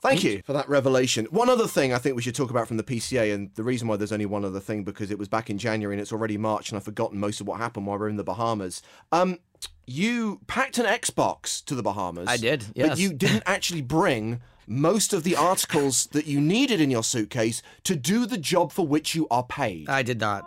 [0.00, 1.26] Thank you for that revelation.
[1.30, 3.88] One other thing I think we should talk about from the PCA, and the reason
[3.88, 6.36] why there's only one other thing because it was back in January and it's already
[6.36, 8.80] March, and I've forgotten most of what happened while we we're in the Bahamas.
[9.10, 9.38] Um,
[9.86, 12.28] you packed an Xbox to the Bahamas.
[12.28, 16.90] I did, But you didn't actually bring most of the articles that you needed in
[16.90, 19.88] your suitcase to do the job for which you are paid.
[19.88, 20.44] I did not.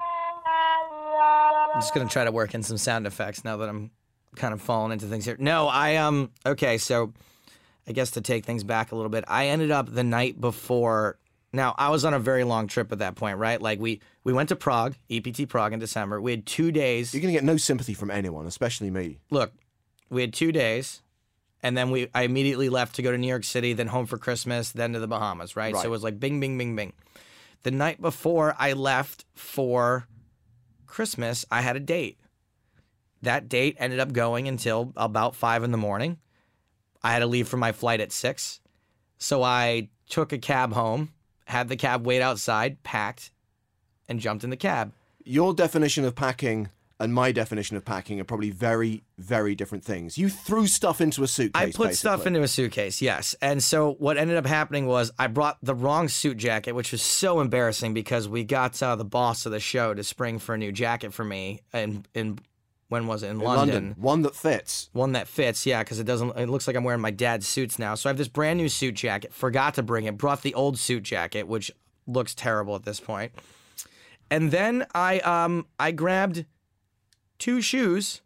[1.74, 3.92] I'm just gonna try to work in some sound effects now that I'm
[4.36, 5.38] kind of falling into things here.
[5.40, 7.14] No, I um okay, so
[7.88, 11.18] I guess to take things back a little bit, I ended up the night before.
[11.54, 13.62] Now I was on a very long trip at that point, right?
[13.62, 16.22] Like we we went to Prague, EPT Prague in December.
[16.22, 17.14] We had two days.
[17.14, 19.20] You're going to get no sympathy from anyone, especially me.
[19.30, 19.52] Look,
[20.10, 21.02] we had two days,
[21.62, 24.18] and then we I immediately left to go to New York City, then home for
[24.18, 25.76] Christmas, then to the Bahamas, right?
[25.76, 26.94] So it was like bing, bing, bing, bing.
[27.64, 30.08] The night before I left for
[30.88, 32.18] Christmas, I had a date.
[33.22, 36.18] That date ended up going until about five in the morning.
[37.04, 38.60] I had to leave for my flight at six.
[39.18, 41.14] So I took a cab home,
[41.52, 43.32] had the cab wait outside, packed,
[44.08, 44.94] and jumped in the cab.
[45.24, 46.70] Your definition of packing
[47.02, 50.20] and my definition of packing are probably very, very different things.
[50.20, 51.62] You threw stuff into a suitcase.
[51.62, 53.36] I put stuff into a suitcase, yes.
[53.42, 57.02] And so what ended up happening was I brought the wrong suit jacket, which was
[57.02, 60.58] so embarrassing because we got uh, the boss of the show to spring for a
[60.60, 61.62] new jacket for me.
[61.74, 62.38] And in
[62.92, 63.74] when was it in, in London.
[63.74, 63.96] London?
[63.98, 64.90] One that fits.
[64.92, 66.38] One that fits, yeah, because it doesn't.
[66.38, 67.96] It looks like I'm wearing my dad's suits now.
[67.96, 69.34] So I have this brand new suit jacket.
[69.34, 70.18] Forgot to bring it.
[70.18, 71.72] Brought the old suit jacket, which
[72.06, 73.32] looks terrible at this point.
[74.30, 76.46] And then I um I grabbed
[77.40, 78.22] two shoes,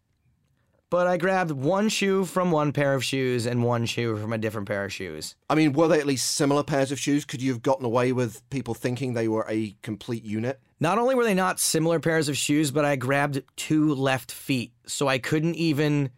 [0.90, 4.38] but I grabbed one shoe from one pair of shoes and one shoe from a
[4.38, 5.36] different pair of shoes.
[5.48, 7.24] I mean, were they at least similar pairs of shoes?
[7.24, 10.60] Could you have gotten away with people thinking they were a complete unit?
[10.78, 14.72] Not only were they not similar pairs of shoes, but I grabbed two left feet,
[14.86, 16.10] so I couldn't even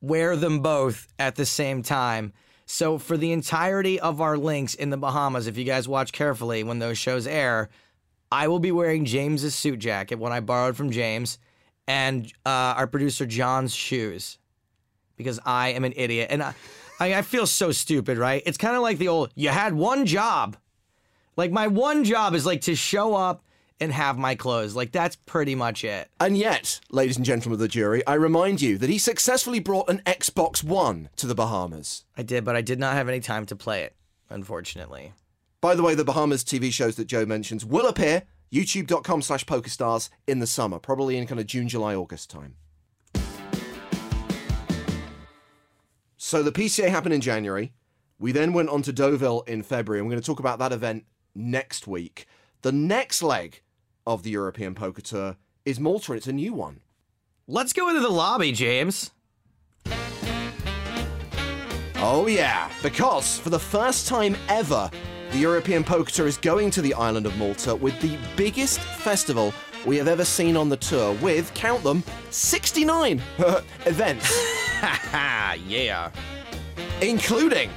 [0.00, 2.32] wear them both at the same time.
[2.66, 6.62] So for the entirety of our links in the Bahamas, if you guys watch carefully
[6.62, 7.68] when those shows air,
[8.30, 11.38] I will be wearing James's suit jacket, one I borrowed from James,
[11.86, 14.38] and uh, our producer John's shoes,
[15.16, 16.54] because I am an idiot and I,
[16.98, 18.42] I, I feel so stupid, right?
[18.46, 20.56] It's kind of like the old "you had one job."
[21.36, 23.44] Like my one job is like to show up
[23.80, 24.74] and have my clothes.
[24.74, 26.08] Like that's pretty much it.
[26.20, 29.90] And yet, ladies and gentlemen of the jury, I remind you that he successfully brought
[29.90, 32.04] an Xbox One to the Bahamas.
[32.16, 33.94] I did, but I did not have any time to play it,
[34.30, 35.12] unfortunately.
[35.60, 40.08] By the way, the Bahamas TV shows that Joe mentions will appear youtube.com slash pokerstars
[40.26, 42.54] in the summer, probably in kind of June, July, August time.
[46.16, 47.72] So the PCA happened in January.
[48.18, 50.72] We then went on to Deauville in February, and we're going to talk about that
[50.72, 52.26] event next week.
[52.62, 53.62] The next leg
[54.06, 56.80] of the European Poker Tour is Malta, and it's a new one.
[57.48, 59.10] Let's go into the lobby, James.
[61.98, 64.90] Oh, yeah, because for the first time ever,
[65.32, 69.52] the European Poker Tour is going to the island of Malta with the biggest festival
[69.84, 73.20] we have ever seen on the tour, with, count them, 69
[73.86, 74.28] events,
[74.82, 76.10] Ah, yeah.
[77.00, 77.70] including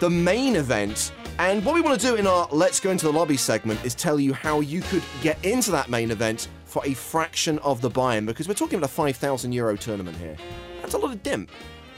[0.00, 1.12] the main event.
[1.42, 3.96] And what we want to do in our Let's Go Into the Lobby segment is
[3.96, 7.90] tell you how you could get into that main event for a fraction of the
[7.90, 10.36] buy-in, because we're talking about a 5,000 euro tournament here.
[10.80, 11.48] That's a lot of dimp.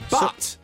[0.09, 0.57] But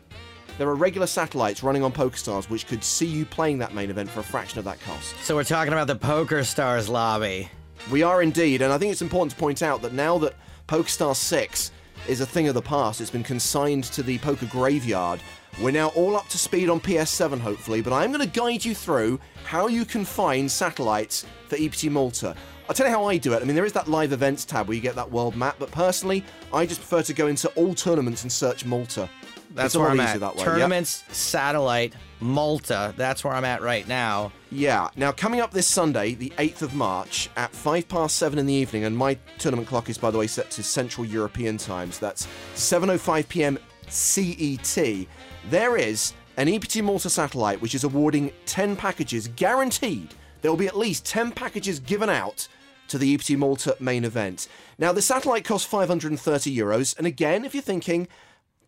[0.57, 4.09] there are regular satellites running on PokerStars which could see you playing that main event
[4.09, 5.15] for a fraction of that cost.
[5.23, 7.51] So we're talking about the PokerStars lobby.
[7.91, 10.33] We are indeed, and I think it's important to point out that now that
[10.67, 11.71] PokerStars 6
[12.07, 15.19] is a thing of the past, it's been consigned to the poker graveyard.
[15.59, 18.73] We're now all up to speed on PS7, hopefully, but I'm going to guide you
[18.73, 22.35] through how you can find satellites for EPT Malta.
[22.69, 23.41] I'll tell you how I do it.
[23.41, 25.69] I mean, there is that live events tab where you get that world map, but
[25.71, 29.09] personally, I just prefer to go into all tournaments and search Malta.
[29.53, 30.19] That's It's where I'm easier at.
[30.21, 30.53] that way, yep.
[30.53, 32.93] Tournaments, satellite, Malta.
[32.95, 34.31] That's where I'm at right now.
[34.49, 34.89] Yeah.
[34.95, 38.53] Now, coming up this Sunday, the 8th of March, at 5 past 7 in the
[38.53, 41.99] evening, and my tournament clock is, by the way, set to Central European times.
[41.99, 43.59] That's 7.05 p.m.
[43.91, 45.07] CET.
[45.49, 50.13] There is an EPT Malta satellite which is awarding 10 packages guaranteed.
[50.41, 52.47] There will be at least 10 packages given out
[52.87, 54.47] to the EPT Malta main event.
[54.77, 58.07] Now, the satellite costs 530 euros, and again, if you're thinking,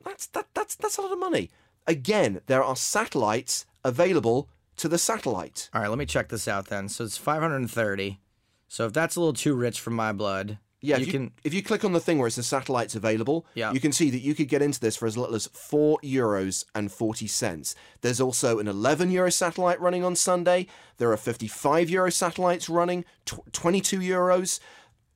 [0.04, 1.50] that's, that, that's, that's a lot of money.
[1.88, 5.70] Again, there are satellites available to the satellite.
[5.74, 6.90] All right, let me check this out then.
[6.90, 8.20] So it's 530.
[8.68, 11.32] So if that's a little too rich for my blood, Yeah, you, if you, can.
[11.44, 13.72] if you click on the thing where it says satellites available, Yeah.
[13.72, 16.66] you can see that you could get into this for as little as four euros
[16.76, 17.74] and forty cents.
[18.02, 20.68] There's also an 11 euro satellite running on Sunday.
[20.98, 24.60] There are 55 euro satellites running, tw- 22 euros.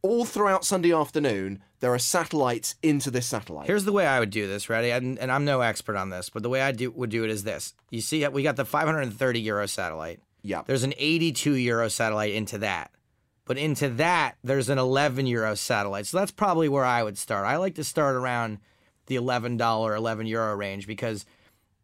[0.03, 3.67] All throughout Sunday afternoon, there are satellites into this satellite.
[3.67, 4.91] Here's the way I would do this, ready?
[4.91, 7.29] And, and I'm no expert on this, but the way I do would do it
[7.29, 7.73] is this.
[7.89, 10.21] You see, we got the 530 euro satellite.
[10.43, 12.91] yeah, There's an 82 euro satellite into that.
[13.47, 16.05] But into that, there's an 11 euro satellite.
[16.05, 17.45] So that's probably where I would start.
[17.45, 18.59] I like to start around
[19.05, 21.25] the $11, 11 euro range because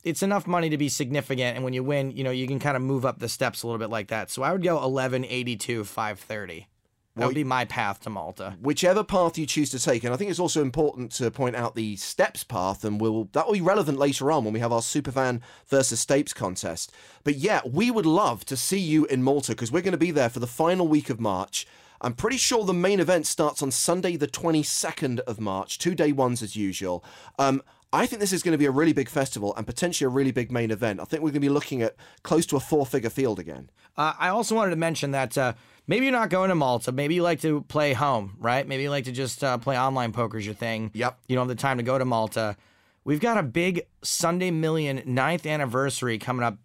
[0.03, 1.55] it's enough money to be significant.
[1.55, 3.67] And when you win, you know, you can kind of move up the steps a
[3.67, 4.29] little bit like that.
[4.29, 6.67] So I would go 11.82, 530.
[7.15, 8.57] Well, that would be my path to Malta.
[8.59, 11.75] Whichever path you choose to take, and I think it's also important to point out
[11.75, 14.81] the steps path, and we'll that will be relevant later on when we have our
[14.81, 16.91] Superfan versus Stapes contest.
[17.23, 20.09] But yeah, we would love to see you in Malta because we're going to be
[20.09, 21.67] there for the final week of March.
[22.01, 26.11] I'm pretty sure the main event starts on Sunday, the 22nd of March, two day
[26.11, 27.03] ones as usual.
[27.37, 27.61] Um,
[27.93, 30.31] I think this is going to be a really big festival and potentially a really
[30.31, 30.99] big main event.
[30.99, 33.69] I think we're going to be looking at close to a four figure field again.
[33.95, 35.37] Uh, I also wanted to mention that.
[35.37, 35.53] Uh,
[35.87, 36.91] maybe you're not going to Malta.
[36.91, 38.67] Maybe you like to play home, right?
[38.67, 40.91] Maybe you like to just uh, play online poker's your thing.
[40.93, 41.19] Yep.
[41.27, 42.55] You don't have the time to go to Malta.
[43.03, 46.57] We've got a big Sunday Million ninth anniversary coming up.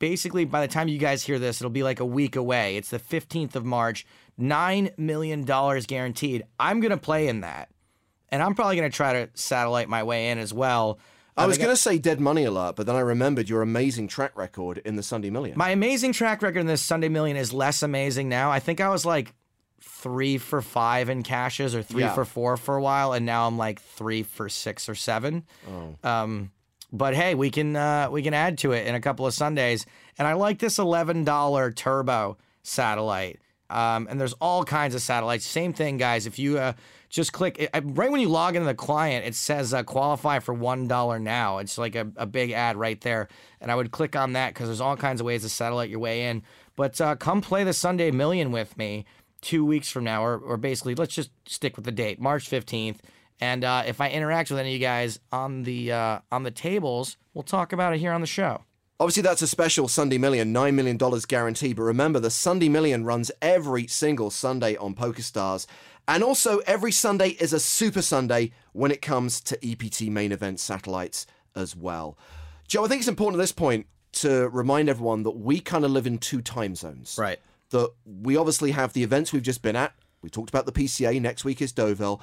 [0.00, 2.76] Basically, by the time you guys hear this, it'll be like a week away.
[2.76, 4.04] It's the 15th of March.
[4.40, 6.42] $9 million guaranteed.
[6.58, 7.70] I'm going to play in that.
[8.28, 10.98] And I'm probably going to try to satellite my way in as well.
[11.36, 14.36] I was going to say dead money alert, but then I remembered your amazing track
[14.36, 15.58] record in the Sunday Million.
[15.58, 18.50] My amazing track record in the Sunday Million is less amazing now.
[18.50, 19.34] I think I was like
[19.80, 22.14] three for five in cashes or three Yeah.
[22.14, 25.44] for four for a while, and now I'm like three for six or seven.
[26.02, 26.50] Um,
[26.92, 29.84] but hey, we can uh, we can add to it in a couple of Sundays,
[30.18, 33.40] and I like this eleven dollar turbo satellite.
[33.70, 35.44] Um, and there's all kinds of satellites.
[35.46, 36.26] Same thing, guys.
[36.26, 36.74] If you uh,
[37.14, 40.52] just click it, right when you log into the client, it says uh, qualify for
[40.52, 41.58] one dollar now.
[41.58, 43.28] It's like a, a big ad right there,
[43.60, 46.00] and I would click on that because there's all kinds of ways to satellite your
[46.00, 46.42] way in.
[46.74, 49.04] But uh, come play the Sunday Million with me
[49.40, 52.96] two weeks from now, or, or basically, let's just stick with the date, March 15th.
[53.40, 56.50] And uh, if I interact with any of you guys on the uh, on the
[56.50, 58.64] tables, we'll talk about it here on the show.
[59.00, 60.96] Obviously, that's a special Sunday Million, $9 million
[61.26, 61.72] guarantee.
[61.72, 65.66] But remember, the Sunday Million runs every single Sunday on PokerStars.
[66.06, 70.60] And also, every Sunday is a Super Sunday when it comes to EPT main event
[70.60, 72.18] satellites as well.
[72.68, 75.90] Joe, I think it's important at this point to remind everyone that we kind of
[75.90, 77.16] live in two time zones.
[77.18, 77.40] Right.
[77.70, 79.94] That we obviously have the events we've just been at.
[80.22, 81.20] We talked about the PCA.
[81.20, 82.20] Next week is Deauville.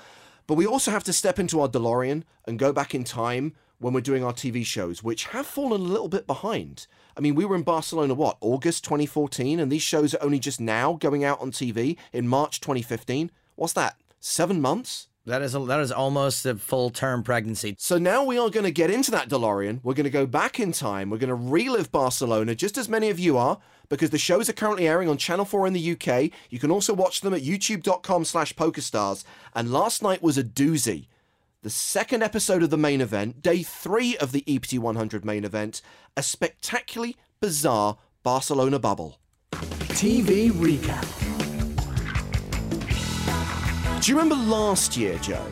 [0.47, 3.93] But we also have to step into our DeLorean and go back in time when
[3.93, 6.85] we're doing our TV shows, which have fallen a little bit behind.
[7.17, 10.61] I mean, we were in Barcelona, what, August 2014, and these shows are only just
[10.61, 13.31] now going out on TV in March 2015.
[13.61, 13.95] What's that?
[14.19, 15.07] Seven months?
[15.27, 17.75] That is a, that is almost a full term pregnancy.
[17.77, 19.81] So now we are going to get into that DeLorean.
[19.83, 21.11] We're going to go back in time.
[21.11, 24.53] We're going to relive Barcelona, just as many of you are, because the shows are
[24.53, 26.31] currently airing on Channel 4 in the UK.
[26.49, 29.23] You can also watch them at youtube.com slash pokerstars.
[29.53, 31.05] And last night was a doozy.
[31.61, 35.83] The second episode of the main event, day three of the EPT 100 main event,
[36.17, 39.19] a spectacularly bizarre Barcelona bubble.
[39.51, 41.30] TV recap.
[44.01, 45.45] Do you remember last year, Joe?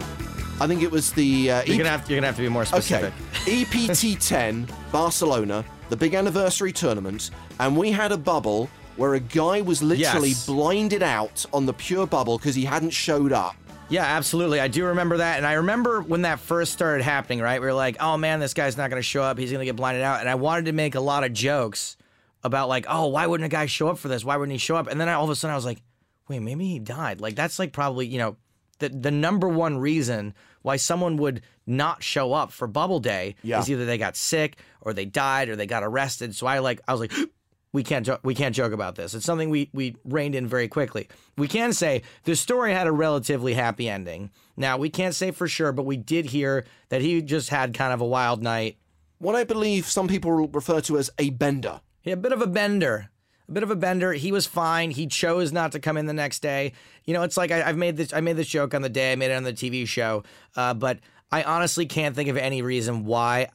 [0.59, 2.49] I think it was the uh, You're EP gonna have you're gonna have to be
[2.49, 3.13] more specific.
[3.43, 3.61] Okay.
[3.61, 9.61] EPT 10, Barcelona, the big anniversary tournament, and we had a bubble where a guy
[9.61, 10.45] was literally Yes.
[10.47, 13.55] blinded out on the pure bubble because he hadn't showed up.
[13.87, 14.59] Yeah, absolutely.
[14.59, 15.37] I do remember that.
[15.37, 17.59] And I remember when that first started happening, right?
[17.61, 19.37] We were like, oh man, this guy's not going to show up.
[19.39, 20.19] He's going to get blinded out.
[20.19, 21.97] And I wanted to make a lot of jokes
[22.43, 24.23] about, like, oh, why wouldn't a guy show up for this?
[24.23, 24.87] Why wouldn't he show up?
[24.87, 25.81] And then I, all of a sudden I was like,
[26.29, 27.19] wait, maybe he died.
[27.19, 28.37] Like, that's like probably, you know,
[28.79, 33.59] the, the number one reason why someone would not show up for Bubble Day Yeah.
[33.59, 36.35] is either they got sick or they died or they got arrested.
[36.35, 37.11] So I like, I was like,
[37.73, 39.13] we can't jo- we can't joke about this.
[39.13, 41.07] It's something we we reined in very quickly.
[41.37, 44.31] We can say the story had a relatively happy ending.
[44.57, 47.93] Now we can't say for sure, but we did hear that he just had kind
[47.93, 48.77] of a wild night.
[49.19, 51.81] What I believe some people refer to as a bender.
[52.01, 53.09] He had a bit of a bender.
[53.49, 54.13] A bit of a bender.
[54.13, 54.91] He was fine.
[54.91, 56.73] He chose not to come in the next day.
[57.05, 58.13] You know, it's like I, I've made this.
[58.13, 59.11] I made this joke on the day.
[59.11, 60.23] I made it on the TV show.
[60.55, 60.99] Uh, but
[61.31, 63.49] I honestly can't think of any reason why.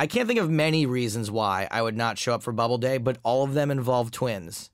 [0.00, 2.96] I can't think of many reasons why I would not show up for Bubble Day.
[2.96, 4.70] But all of them involve twins.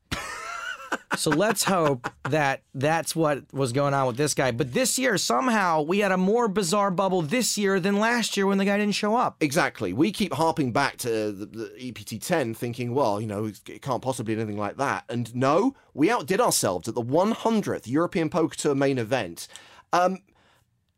[1.17, 4.51] So let's hope that that's what was going on with this guy.
[4.51, 8.47] But this year, somehow, we had a more bizarre bubble this year than last year
[8.47, 9.37] when the guy didn't show up.
[9.41, 9.93] Exactly.
[9.93, 14.03] We keep harping back to the, the EPT 10, thinking, well, you know, it can't
[14.03, 15.05] possibly be anything like that.
[15.09, 19.49] And no, we outdid ourselves at the 100th European Poker Tour main event.
[19.93, 20.19] Um,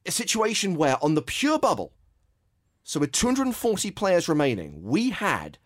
[0.05, 1.93] a situation where on the pure bubble,
[2.85, 5.59] so with 240 players remaining, we had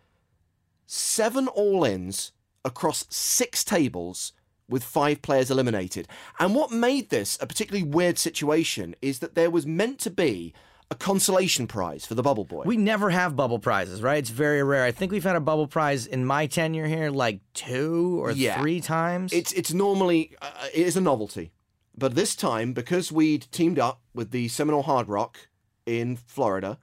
[0.87, 2.33] seven all ins
[2.67, 4.33] across six tables
[4.69, 6.09] with five players eliminated.
[6.41, 10.53] And what made this a particularly weird situation is that there was meant to be
[10.91, 12.63] a consolation prize for the Bubble Boy.
[12.65, 14.19] We never have bubble prizes, right?
[14.19, 14.85] It's very rare.
[14.85, 18.61] I think we've had a bubble prize in my tenure here like two or Yeah.
[18.61, 19.33] three times.
[19.33, 21.51] It's it's normally uh, it is a novelty,
[21.97, 25.49] but this time because we'd teamed up with the Seminole Hard Rock
[25.87, 26.79] in Florida.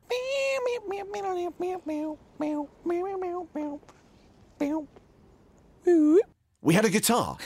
[6.61, 7.37] We had a guitar,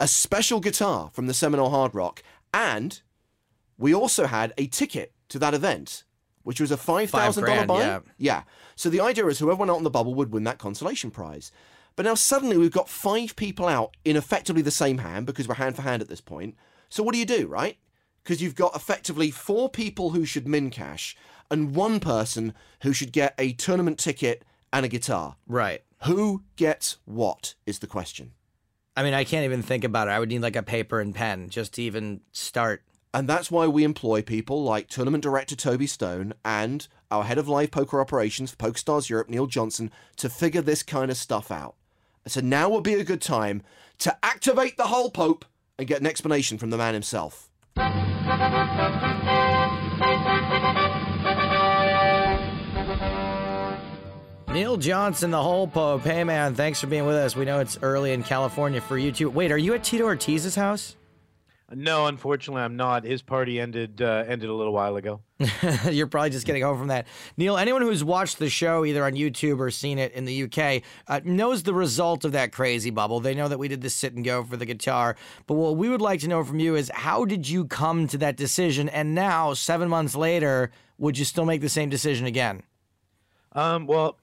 [0.00, 2.22] a special guitar from the Seminole Hard Rock,
[2.52, 3.00] and
[3.78, 6.04] we also had a ticket to that event,
[6.42, 7.80] which was a five thousand dollar buy.
[7.80, 8.00] yeah.
[8.18, 8.42] Yeah.
[8.74, 11.52] So the idea is whoever went out on the bubble would win that consolation prize.
[11.94, 15.54] But now suddenly we've got five people out in effectively the same hand because we're
[15.54, 16.54] hand for hand at this point.
[16.90, 17.78] So what do you do, right?
[18.22, 21.16] Because you've got effectively four people who should min cash
[21.50, 25.36] and one person who should get a tournament ticket and a guitar.
[25.46, 25.82] Right.
[26.04, 28.32] Who gets what is the question.
[28.96, 30.12] I mean, I can't even think about it.
[30.12, 32.82] I would need like a paper and pen just to even start.
[33.12, 37.48] And that's why we employ people like tournament director Toby Stone and our head of
[37.48, 41.76] live poker operations for PokerStars Europe, Neil Johnson, to figure this kind of stuff out.
[42.26, 43.62] So now would be a good time
[43.98, 45.44] to activate the whole Pope
[45.78, 47.50] and get an explanation from the man himself.
[54.56, 56.00] Neil Johnson, the whole Pope.
[56.00, 57.36] Hey, man, thanks for being with us.
[57.36, 59.28] We know it's early in California for you too.
[59.28, 60.96] Wait, are you at Tito Ortiz's house?
[61.70, 63.04] No, unfortunately, I'm not.
[63.04, 65.20] His party ended uh, ended a little while ago.
[65.90, 67.06] You're probably just getting home from that.
[67.36, 70.82] Neil, anyone who's watched the show either on YouTube or seen it in the UK
[71.06, 73.20] uh, knows the result of that crazy bubble.
[73.20, 75.16] They know that we did the sit and go for the guitar.
[75.46, 78.16] But what we would like to know from you is how did you come to
[78.18, 78.88] that decision?
[78.88, 82.62] And now, seven months later, would you still make the same decision again?
[83.56, 84.18] Um, well,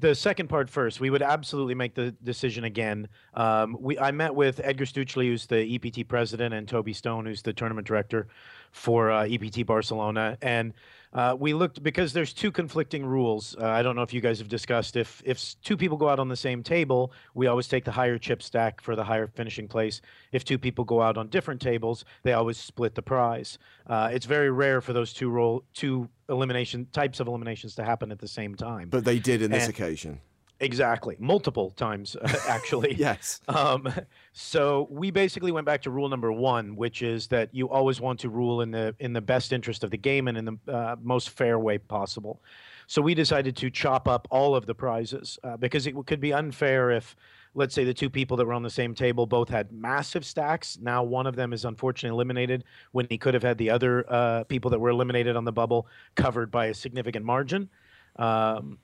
[0.00, 1.00] the second part first.
[1.00, 3.08] We would absolutely make the decision again.
[3.34, 7.42] Um, we I met with Edgar Stuchly, who's the EPT president, and Toby Stone, who's
[7.42, 8.28] the tournament director
[8.70, 10.72] for uh, EPT Barcelona, and
[11.18, 13.56] uh, we looked because there's two conflicting rules.
[13.60, 16.20] Uh, I don't know if you guys have discussed if if two people go out
[16.20, 19.66] on the same table, we always take the higher chip stack for the higher finishing
[19.66, 20.00] place.
[20.30, 23.58] If two people go out on different tables, they always split the prize.
[23.88, 28.12] Uh, it's very rare for those two roll two elimination types of eliminations to happen
[28.12, 28.88] at the same time.
[28.88, 30.20] But they did in this And- occasion.
[30.60, 32.16] Exactly, multiple times
[32.48, 32.94] actually.
[32.94, 33.40] Yes.
[33.46, 33.92] Um,
[34.32, 38.18] so we basically went back to rule number one, which is that you always want
[38.20, 40.96] to rule in the in the best interest of the game and in the uh,
[41.00, 42.40] most fair way possible.
[42.88, 46.32] So we decided to chop up all of the prizes uh, because it could be
[46.32, 47.14] unfair if,
[47.54, 50.78] let's say, the two people that were on the same table both had massive stacks.
[50.80, 54.44] Now one of them is unfortunately eliminated when he could have had the other uh,
[54.44, 57.68] people that were eliminated on the bubble covered by a significant margin.
[58.16, 58.78] Um,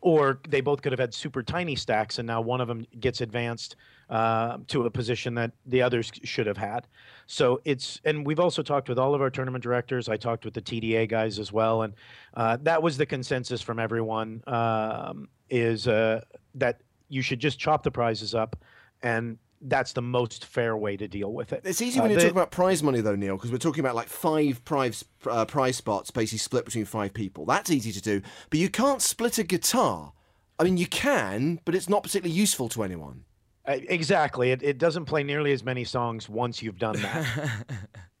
[0.00, 3.20] or they both could have had super tiny stacks, and now one of them gets
[3.20, 3.76] advanced
[4.10, 6.86] uh, to a position that the others should have had.
[7.26, 10.08] So it's, and we've also talked with all of our tournament directors.
[10.10, 11.94] I talked with the TDA guys as well, and
[12.34, 16.20] uh, that was the consensus from everyone um, is uh,
[16.54, 18.56] that you should just chop the prizes up,
[19.02, 21.62] and that's the most fair way to deal with it.
[21.64, 23.80] It's easy Uh, when you the- talk about prize money, though, Neil, because we're talking
[23.80, 27.44] about like five prize uh, prize spots, basically split between five people.
[27.46, 30.12] That's easy to do, but you can't split a guitar.
[30.58, 33.24] I mean, you can, but it's not particularly useful to anyone.
[33.66, 34.50] Uh, Exactly.
[34.52, 37.66] It, it doesn't play nearly as many songs once you've done that.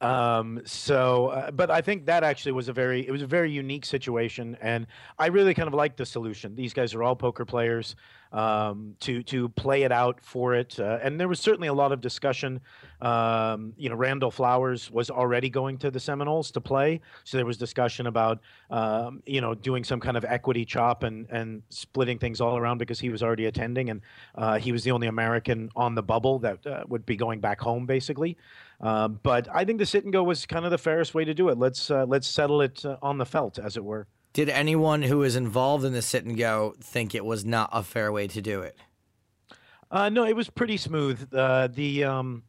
[0.00, 3.50] um, so, uh, but I think that actually was a very, it was a very
[3.52, 4.86] unique situation, and
[5.18, 6.54] I really kind of liked the solution.
[6.54, 7.94] These guys are all poker players.
[8.34, 11.92] Um, to to play it out for it, uh, and there was certainly a lot
[11.92, 12.60] of discussion.
[13.00, 17.46] Um, you know, Randall Flowers was already going to the Seminoles to play, so there
[17.46, 22.18] was discussion about um, you know doing some kind of equity chop and and splitting
[22.18, 24.00] things all around because he was already attending, and
[24.34, 27.60] uh, he was the only American on the bubble that uh, would be going back
[27.60, 28.36] home, basically.
[28.80, 31.34] Um, but I think the sit and go was kind of the fairest way to
[31.34, 31.58] do it.
[31.58, 34.08] Let's uh, let's settle it uh, on the felt, as it were.
[34.34, 37.84] Did anyone who was involved in the sit and go think it was not a
[37.84, 38.76] fair way to do it?
[39.92, 41.32] Uh, no, it was pretty smooth.
[41.32, 42.42] Uh, the um,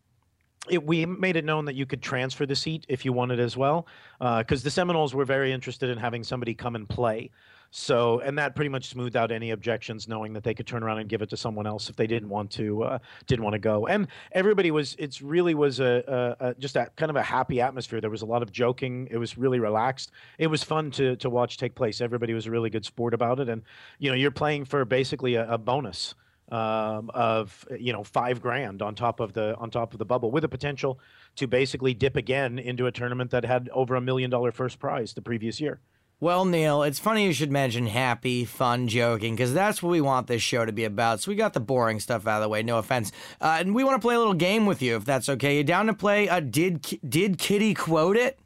[0.67, 3.55] it, we made it known that you could transfer the seat if you wanted as
[3.55, 3.85] well,
[4.19, 7.29] because the Seminoles were very interested in having somebody come and play.
[7.77, 10.99] So, and that pretty much smoothed out any objections, knowing that they could turn around
[10.99, 13.59] and give it to someone else if they didn't want to uh, didn't want to
[13.59, 13.85] go.
[13.85, 17.59] And everybody was it's really was a, a, a just a kind of a happy
[17.59, 17.99] atmosphere.
[17.99, 19.09] There was a lot of joking.
[19.11, 20.11] It was really relaxed.
[20.37, 21.99] It was fun to to watch take place.
[21.99, 23.61] Everybody was a really good sport about it, and
[23.99, 26.15] you know you're playing for basically a, a bonus
[26.53, 30.31] um, of you know five grand on top of the on top of the bubble
[30.31, 30.97] with the potential
[31.35, 35.11] to basically dip again into a tournament that had over a million dollar first prize
[35.13, 35.81] the previous year.
[36.19, 40.27] Well, Neil, it's funny you should mention happy, fun, joking, because that's what we want
[40.27, 41.19] this show to be about.
[41.19, 42.63] So we got the boring stuff out of the way.
[42.63, 43.11] No offense,
[43.41, 45.57] uh, and we want to play a little game with you, if that's okay.
[45.57, 46.29] You down to play?
[46.29, 48.39] Uh, did did Kitty quote it?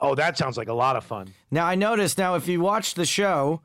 [0.00, 1.32] Oh, that sounds like a lot of fun.
[1.52, 2.18] Now I noticed.
[2.18, 3.62] Now, if you watch the show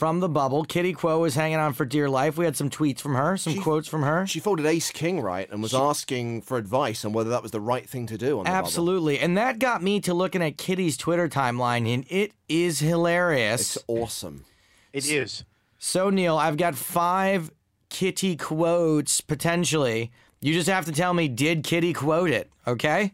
[0.00, 0.64] from the bubble.
[0.64, 2.38] Kitty Kuo was hanging on for dear life.
[2.38, 4.26] We had some tweets from her, some She- quotes from her.
[4.26, 7.60] She folded Ace King right and was asking for advice on whether that was the
[7.60, 8.66] right thing to do on the bubble.
[8.66, 9.18] Absolutely.
[9.18, 13.76] And that got me to looking at Kitty's Twitter timeline, and it is hilarious.
[13.76, 14.46] It's awesome.
[14.94, 15.44] It is.
[15.78, 17.50] So, Neil, I've got five
[17.90, 20.10] Kitty quotes potentially.
[20.40, 22.50] You just have to tell me, did Kitty quote it?
[22.66, 23.12] Okay?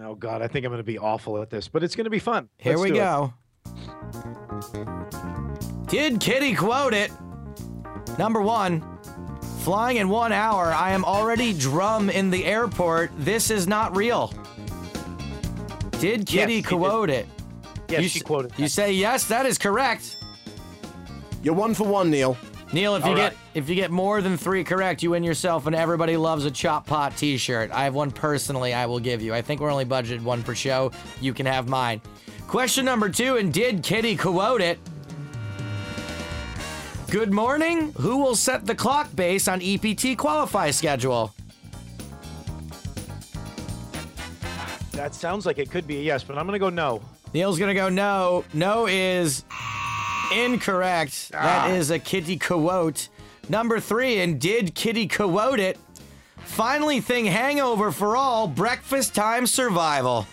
[0.00, 2.10] Oh God, I think I'm going to be awful at this, but it's going to
[2.10, 2.48] be fun.
[2.56, 3.34] Here Let's we go.
[3.66, 5.17] it.
[5.88, 5.96] Go.
[5.96, 7.10] Did Kitty quote it?
[8.18, 8.82] Number one,
[9.60, 13.10] flying in one hour, I am already drum in the airport.
[13.18, 14.32] This is not real.
[16.00, 16.68] Did Kitty she did.
[16.68, 17.26] quote it?
[17.88, 18.52] Yes, you she s- quoted.
[18.56, 18.70] You that.
[18.70, 20.16] say yes, that is correct.
[21.42, 22.36] You're one for one, Neil.
[22.72, 25.66] Neil, if you All get if you get more than three correct, you win yourself
[25.66, 27.70] and Everybody Loves a Chop Pot T-shirt.
[27.72, 28.74] I have one personally.
[28.74, 29.32] I will give you.
[29.32, 30.92] I think we're only budgeted one per show.
[31.20, 32.02] You can have mine.
[32.46, 34.78] Question number two, and did Kitty quote it?
[37.10, 37.92] Good morning.
[37.98, 41.32] Who will set the clock base on EPT qualify schedule?
[44.92, 47.00] That sounds like it could be a yes, but I'm going to go no.
[47.34, 48.44] Neil's gonna go no.
[48.54, 49.44] No is
[50.34, 51.30] incorrect.
[51.34, 51.66] Ah.
[51.66, 53.08] That is a Kitty quote.
[53.48, 55.78] Number three, and did Kitty quote it?
[56.38, 58.48] Finally, thing hangover for all.
[58.48, 60.26] Breakfast time survival.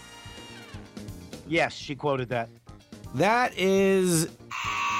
[1.47, 2.49] Yes, she quoted that.
[3.13, 4.29] That is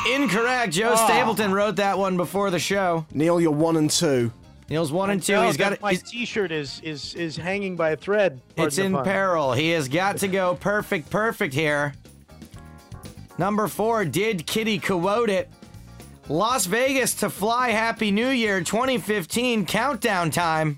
[0.06, 0.74] incorrect.
[0.74, 1.06] Joe oh.
[1.06, 3.06] Stapleton wrote that one before the show.
[3.14, 4.32] Neil, you're one and two.
[4.70, 5.42] Neil's one and oh, two.
[5.42, 5.82] He's got that- it.
[5.82, 8.42] My he's- T-shirt is is is hanging by a thread.
[8.58, 9.54] It's in peril.
[9.54, 11.94] He has got to go perfect, perfect here.
[13.38, 15.50] Number four, did Kitty quote it?
[16.30, 20.78] Las Vegas to fly Happy New Year 2015 countdown time.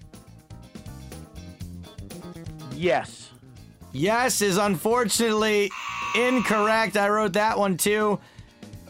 [2.76, 3.30] Yes.
[3.94, 5.72] Yes is unfortunately
[6.16, 6.98] incorrect.
[6.98, 8.20] I wrote that one too.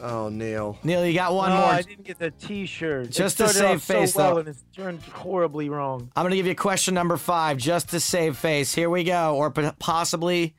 [0.01, 0.77] Oh, Neil.
[0.83, 1.65] Neil, you got one no, more.
[1.65, 3.09] I didn't get the T-shirt.
[3.09, 4.39] Just it to save off so face, well, though.
[4.39, 6.11] and it's turned horribly wrong.
[6.15, 8.73] I'm going to give you question number five just to save face.
[8.75, 9.35] Here we go.
[9.35, 10.55] Or possibly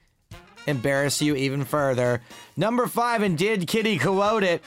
[0.67, 2.21] embarrass you even further.
[2.57, 4.63] Number five, and did Kitty quote it?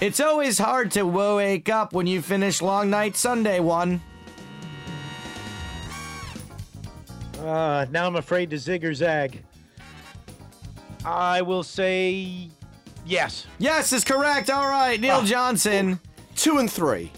[0.00, 4.00] It's always hard to wake up when you finish long night Sunday one.
[7.38, 9.42] Uh, now I'm afraid to zig or zag.
[11.04, 12.50] I will say
[13.06, 13.46] yes.
[13.58, 14.50] Yes, is correct.
[14.50, 16.00] All right, Neil Johnson
[16.36, 17.10] Two and three.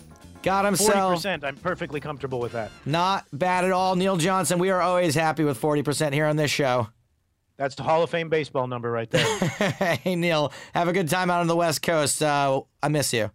[0.42, 1.14] got Forty himself.
[1.14, 1.44] percent.
[1.44, 2.70] I'm perfectly comfortable with that.
[2.84, 3.94] Not bad at all.
[3.96, 6.88] Neil Johnson, we are always happy with 40% here on this show.
[7.56, 9.38] That's the Hall of Fame baseball number right there.
[10.02, 12.22] hey, Neil, have a good time out on the West Coast.
[12.22, 13.30] Uh, I miss you.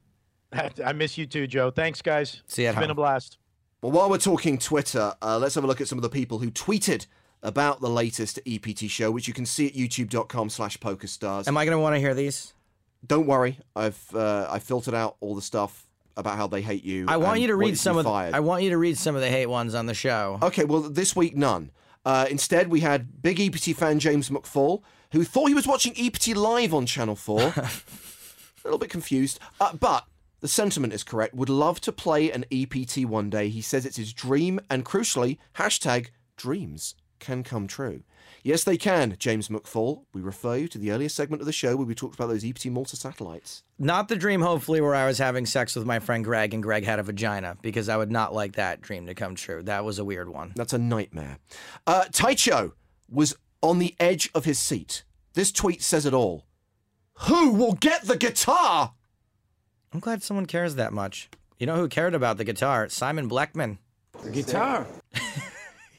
[0.84, 1.72] I miss you too, Joe.
[1.72, 2.41] Thanks, guys.
[2.48, 2.91] See you at It's been home.
[2.91, 3.38] a blast.
[3.82, 6.39] Well, while we're talking Twitter, uh, let's have a look at some of the people
[6.39, 7.06] who tweeted
[7.43, 11.47] about the latest EPT show, which you can see at youtube.com slash pokerstars.
[11.47, 12.53] Am I going to want to hear these?
[13.05, 17.05] Don't worry, I've uh, I filtered out all the stuff about how they hate you.
[17.07, 18.03] I want you to read some of.
[18.03, 18.33] The, fired.
[18.33, 20.39] I want you to read some of the hate ones on the show.
[20.41, 21.71] Okay, well, this week, none.
[22.03, 24.81] Uh, instead, we had big EPT fan James McFall,
[25.11, 27.39] who thought he was watching EPT live on Channel 4.
[27.57, 27.69] a
[28.63, 29.39] little bit confused.
[29.61, 30.05] Uh, but
[30.39, 31.35] the sentiment is correct.
[31.35, 33.49] Would love to play an EPT one day.
[33.49, 38.03] He says it's his dream, and crucially, hashtag dreams can come true.
[38.43, 40.03] Yes, they can, James McFall.
[40.13, 42.45] We refer you to the earlier segment of the show where we talked about those
[42.45, 43.63] EPT Malta satellites.
[43.78, 46.86] Not the dream, hopefully, where I was having sex with my friend Greg and Greg
[46.86, 49.63] had a vagina, because I would not like that dream to come true.
[49.63, 50.53] That was a weird one.
[50.55, 51.39] That's a nightmare.
[51.86, 52.74] Uh, Taicho
[53.09, 55.03] was on the edge of his seat.
[55.34, 56.45] This tweet says it all.
[57.22, 58.93] Who will get the guitar?
[59.91, 61.30] I'm glad someone cares that much.
[61.57, 62.88] You know who cared about the guitar?
[62.89, 63.80] Simon Blackman.
[64.24, 64.86] The guitar.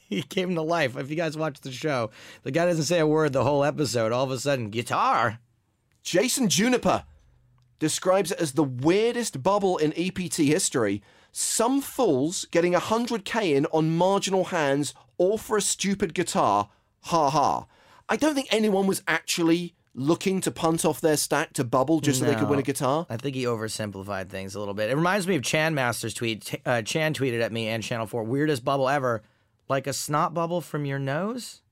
[0.10, 0.96] He came to life.
[0.96, 2.10] If you guys watch the show,
[2.42, 4.10] the guy doesn't say a word the whole episode.
[4.10, 5.38] All of a sudden, guitar.
[6.02, 7.04] Jason Juniper
[7.78, 11.02] describes it as the weirdest bubble in EPT history.
[11.30, 16.70] Some fools getting 100k in on marginal hands, all for a stupid guitar.
[17.02, 17.66] Ha ha.
[18.08, 22.20] I don't think anyone was actually looking to punt off their stack to bubble just
[22.20, 23.06] so they could win a guitar.
[23.10, 24.90] I think he oversimplified things a little bit.
[24.90, 26.54] It reminds me of Chan Master's tweet.
[26.64, 29.22] Uh, Chan tweeted at me and Channel 4, weirdest bubble ever.
[29.68, 31.62] Like a snot bubble from your nose?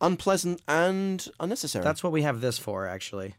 [0.00, 1.84] Unpleasant and unnecessary.
[1.84, 3.34] That's what we have this for, actually.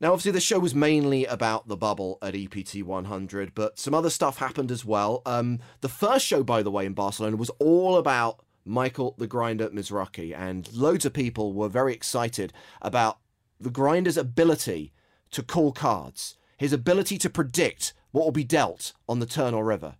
[0.00, 4.08] Now, obviously, the show was mainly about the bubble at EPT 100, but some other
[4.08, 5.20] stuff happened as well.
[5.26, 9.68] Um, the first show, by the way, in Barcelona was all about Michael the Grinder
[9.68, 13.18] Mizrachi, and loads of people were very excited about
[13.60, 14.94] the Grinder's ability
[15.32, 19.64] to call cards, his ability to predict what will be dealt on the turn or
[19.66, 19.96] river.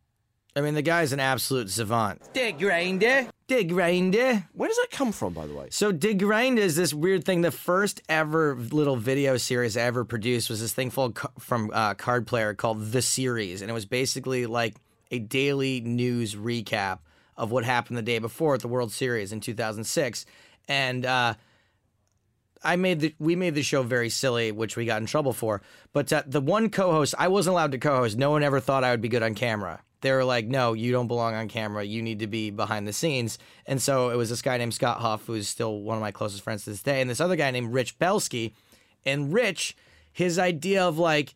[0.57, 2.23] I mean, the guy's an absolute savant.
[2.35, 3.29] The grinder.
[3.47, 4.45] dig grinder.
[4.53, 5.69] Where does that come from, by the way?
[5.71, 7.43] So dig grind is this weird thing.
[7.43, 11.95] The first ever little video series I ever produced was this thing called, from uh,
[11.95, 14.75] Card Player called The Series, and it was basically like
[15.11, 16.99] a daily news recap
[17.37, 20.27] of what happened the day before at the World Series in 2006,
[20.69, 21.07] and.
[21.07, 21.35] Uh,
[22.63, 25.63] I made the we made the show very silly, which we got in trouble for.
[25.95, 28.19] But uh, the one co-host, I wasn't allowed to co-host.
[28.19, 29.81] No one ever thought I would be good on camera.
[30.01, 31.85] They were like, "No, you don't belong on camera.
[31.85, 35.01] You need to be behind the scenes." And so it was this guy named Scott
[35.01, 37.51] Huff, who's still one of my closest friends to this day, and this other guy
[37.51, 38.55] named Rich Belsky.
[39.05, 39.77] And Rich,
[40.13, 41.35] his idea of like,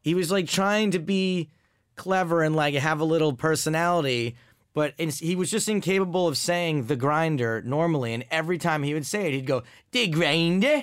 [0.00, 1.50] he was like trying to be
[1.96, 4.36] clever and like have a little personality
[4.74, 8.14] but he was just incapable of saying the grinder normally.
[8.14, 10.82] And every time he would say it, he'd go, the grinder.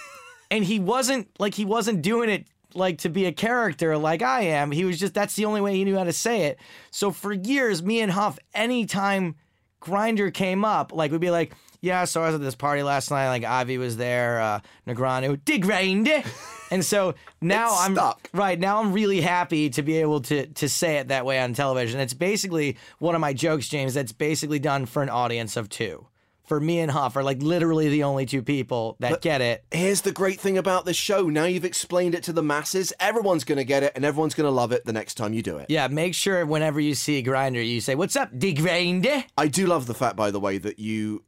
[0.50, 4.42] and he wasn't like, he wasn't doing it like to be a character like I
[4.42, 4.70] am.
[4.70, 6.58] He was just, that's the only way he knew how to say it.
[6.90, 9.36] So for years, me and Huff, anytime
[9.80, 13.10] grinder came up, like we'd be like, yeah, so I was at this party last
[13.10, 13.28] night.
[13.28, 16.22] Like Avi was there, uh, Negreanu, dig grinder.
[16.70, 18.28] And so now I'm stuck.
[18.34, 21.54] right now I'm really happy to be able to to say it that way on
[21.54, 22.00] television.
[22.00, 23.94] It's basically one of my jokes, James.
[23.94, 26.06] That's basically done for an audience of two.
[26.50, 29.64] For me and Huff are like literally the only two people that But get it.
[29.70, 31.28] Here's the great thing about this show.
[31.28, 32.92] Now you've explained it to the masses.
[32.98, 35.42] Everyone's going to get it, and everyone's going to love it the next time you
[35.42, 35.66] do it.
[35.68, 39.46] Yeah, make sure whenever you see a grinder, you say, "What's up, dig grinder?" I
[39.46, 41.22] do love the fact, by the way, that you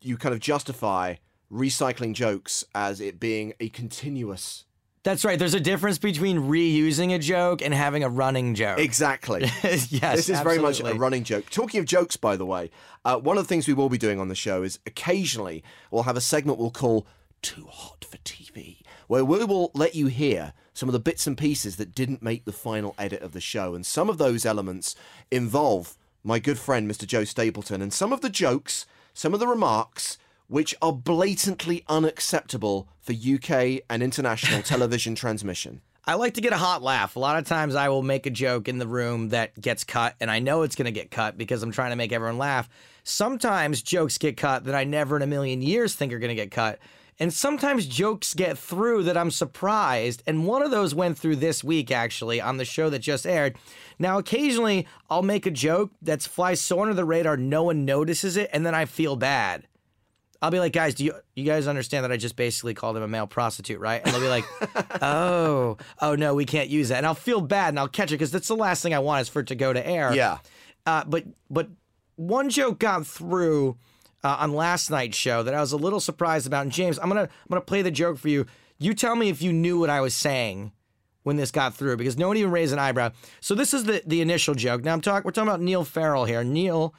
[0.00, 1.14] you kind of justify
[1.52, 4.64] recycling jokes as it being a continuous.
[5.04, 5.38] That's right.
[5.38, 8.78] There's a difference between reusing a joke and having a running joke.
[8.78, 9.42] Exactly.
[9.62, 11.50] yes, this is very much a running joke.
[11.50, 12.70] Talking of jokes, by the way,
[13.04, 16.04] uh, one of the things we will be doing on the show is occasionally we'll
[16.04, 17.06] have a segment we'll call
[17.42, 21.36] Too Hot for TV, where we will let you hear some of the bits and
[21.36, 23.74] pieces that didn't make the final edit of the show.
[23.74, 24.96] And some of those elements
[25.30, 27.06] involve my good friend, Mr.
[27.06, 30.16] Joe Stapleton, and some of the jokes, some of the remarks,
[30.48, 35.80] which are blatantly unacceptable for UK and international television transmission.
[36.06, 37.16] I like to get a hot laugh.
[37.16, 40.14] A lot of times I will make a joke in the room that gets cut,
[40.20, 42.68] and I know it's going to get cut because I'm trying to make everyone laugh.
[43.04, 46.34] Sometimes jokes get cut that I never in a million years think are going to
[46.34, 46.78] get cut.
[47.18, 50.22] And sometimes jokes get through that I'm surprised.
[50.26, 53.56] And one of those went through this week, actually, on the show that just aired.
[53.98, 58.36] Now, occasionally I'll make a joke that flies so under the radar, no one notices
[58.36, 59.66] it, and then I feel bad.
[60.42, 63.02] I'll be like, guys, do you you guys understand that I just basically called him
[63.02, 64.02] a male prostitute, right?
[64.04, 64.44] And they'll be like,
[65.02, 66.98] oh, oh no, we can't use that.
[66.98, 69.22] And I'll feel bad and I'll catch it because that's the last thing I want
[69.22, 70.14] is for it to go to air.
[70.14, 70.38] Yeah.
[70.86, 71.68] Uh, but but
[72.16, 73.76] one joke got through
[74.22, 76.62] uh, on last night's show that I was a little surprised about.
[76.62, 78.46] And James, I'm gonna I'm gonna play the joke for you.
[78.78, 80.72] You tell me if you knew what I was saying
[81.22, 83.10] when this got through because no one even raised an eyebrow.
[83.40, 84.84] So this is the the initial joke.
[84.84, 86.42] Now I'm talking we're talking about Neil Farrell here.
[86.42, 86.94] Neil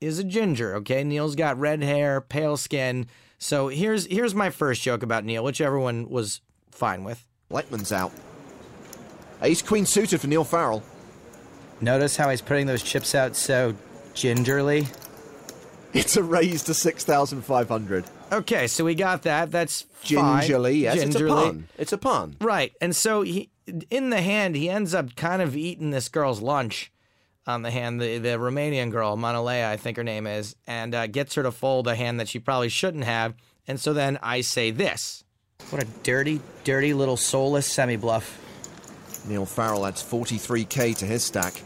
[0.00, 1.04] is a ginger, okay?
[1.04, 3.06] Neil's got red hair, pale skin.
[3.38, 6.40] So here's here's my first joke about Neil, which everyone was
[6.70, 7.26] fine with.
[7.48, 8.12] Blackman's out.
[9.42, 10.82] Ace Queen suited for Neil Farrell.
[11.80, 13.74] Notice how he's putting those chips out so
[14.12, 14.86] gingerly.
[15.92, 18.04] It's a raise to 6,500.
[18.32, 19.50] Okay, so we got that.
[19.50, 20.42] That's fine.
[20.42, 21.00] Gingerly, yes.
[21.00, 21.30] Gingerly.
[21.30, 21.68] It's a pun.
[21.78, 22.36] It's a pun.
[22.40, 22.72] Right.
[22.80, 23.50] And so he
[23.90, 26.92] in the hand he ends up kind of eating this girl's lunch
[27.46, 31.06] on the hand, the, the Romanian girl, Manolea, I think her name is, and uh,
[31.06, 33.34] gets her to fold a hand that she probably shouldn't have.
[33.66, 35.24] And so then I say this.
[35.70, 38.38] What a dirty, dirty little soulless semi bluff.
[39.28, 41.62] Neil Farrell adds 43k to his stack.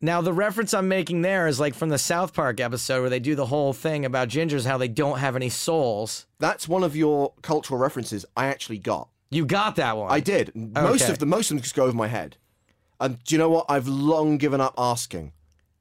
[0.00, 3.18] Now, the reference I'm making there is like from the South Park episode where they
[3.20, 6.26] do the whole thing about gingers, how they don't have any souls.
[6.38, 9.08] That's one of your cultural references I actually got.
[9.30, 10.12] You got that one.
[10.12, 10.52] I did.
[10.54, 11.12] Most Okay.
[11.12, 12.36] of the most of them just go over my head.
[13.00, 13.66] And do you know what?
[13.68, 15.32] I've long given up asking.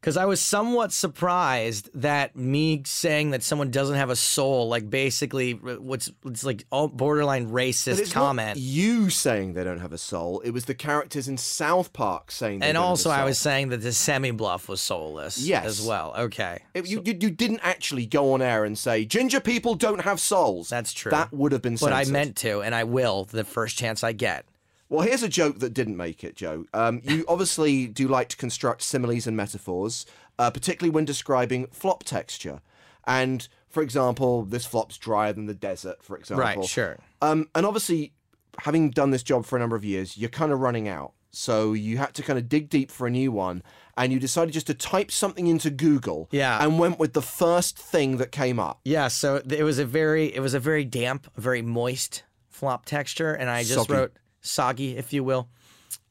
[0.02, 4.88] Because I was somewhat surprised that me saying that someone doesn't have a soul, like
[4.88, 8.60] basically what's it's like all borderline But racist comment.
[8.60, 10.42] you saying they don't have a soul.
[10.42, 13.24] It was the characters in South Park saying they and don't have a also, I
[13.24, 15.66] was saying that the semi bluff was soulless Yes.
[15.66, 16.14] as well.
[16.16, 16.60] Okay.
[16.76, 20.20] It- you, you, you didn't actually go on air and say ginger people don't have
[20.20, 20.70] souls.
[20.70, 21.10] That's true.
[21.10, 24.12] That would have been But I meant to, and I will the first chance I
[24.12, 24.46] get.
[24.90, 26.66] Well, here's a joke that didn't make it, Joe.
[26.74, 30.06] Um, you obviously do like to construct similes and metaphors,
[30.38, 32.62] uh, particularly when describing flop texture.
[33.08, 36.44] And for example, this flop's drier than the desert, for example.
[36.44, 36.98] Right, sure.
[37.22, 38.14] Um, and obviously,
[38.60, 41.14] having done this job for a number of years, you're kind of running out.
[41.32, 43.62] So you had to kind of dig deep for a new one,
[43.98, 46.30] and you decided just to type something into Google.
[46.32, 46.64] Yeah.
[46.64, 48.80] And went with the first thing that came up.
[48.86, 53.34] Yeah, so it was a very it was a very damp, very moist flop texture,
[53.34, 53.94] and I just Soggy.
[53.94, 54.14] wrote
[54.46, 55.48] soggy, if you will.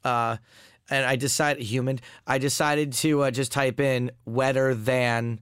[0.03, 0.37] Uh,
[0.91, 5.41] and I decided human, I decided to uh, just type in wetter than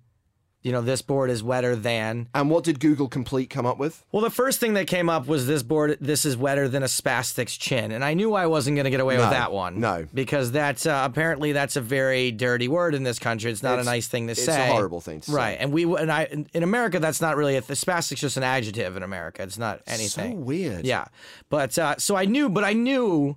[0.62, 2.28] you know, this board is wetter than.
[2.34, 4.04] And what did Google Complete come up with?
[4.12, 5.98] Well, the first thing that came up was this board.
[6.00, 9.00] This is wetter than a spastic's chin, and I knew I wasn't going to get
[9.00, 9.80] away No, with that one.
[9.80, 10.06] no.
[10.14, 13.50] because that's uh, apparently that's a very dirty word in this country.
[13.50, 14.68] It's not It's- a nice thing to it's a say.
[14.68, 15.36] horrible thing to say.
[15.36, 15.56] right?
[15.58, 18.42] And we and I in in America, that's not really a th- spastic's just an
[18.44, 19.42] adjective in America.
[19.42, 20.32] It's not anything.
[20.32, 20.84] So weird.
[20.86, 21.06] Yeah,
[21.50, 23.36] but uh, so I knew, but I knew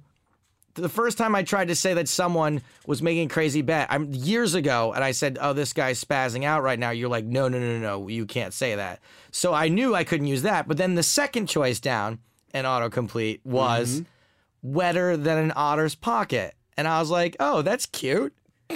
[0.76, 4.14] the first time I tried to say that someone was making a crazy bet, I'm
[4.14, 7.48] years ago, and I said, "Oh, this guy's spazzing out right now." You're like, "No,
[7.48, 9.00] no, no, no, you can't say that."
[9.32, 10.68] So I knew I couldn't use that.
[10.68, 12.20] But then the second choice down
[12.54, 14.74] and autocomplete was mm-hmm.
[14.74, 18.34] wetter than an otter's pocket, and I was like, "Oh, that's cute."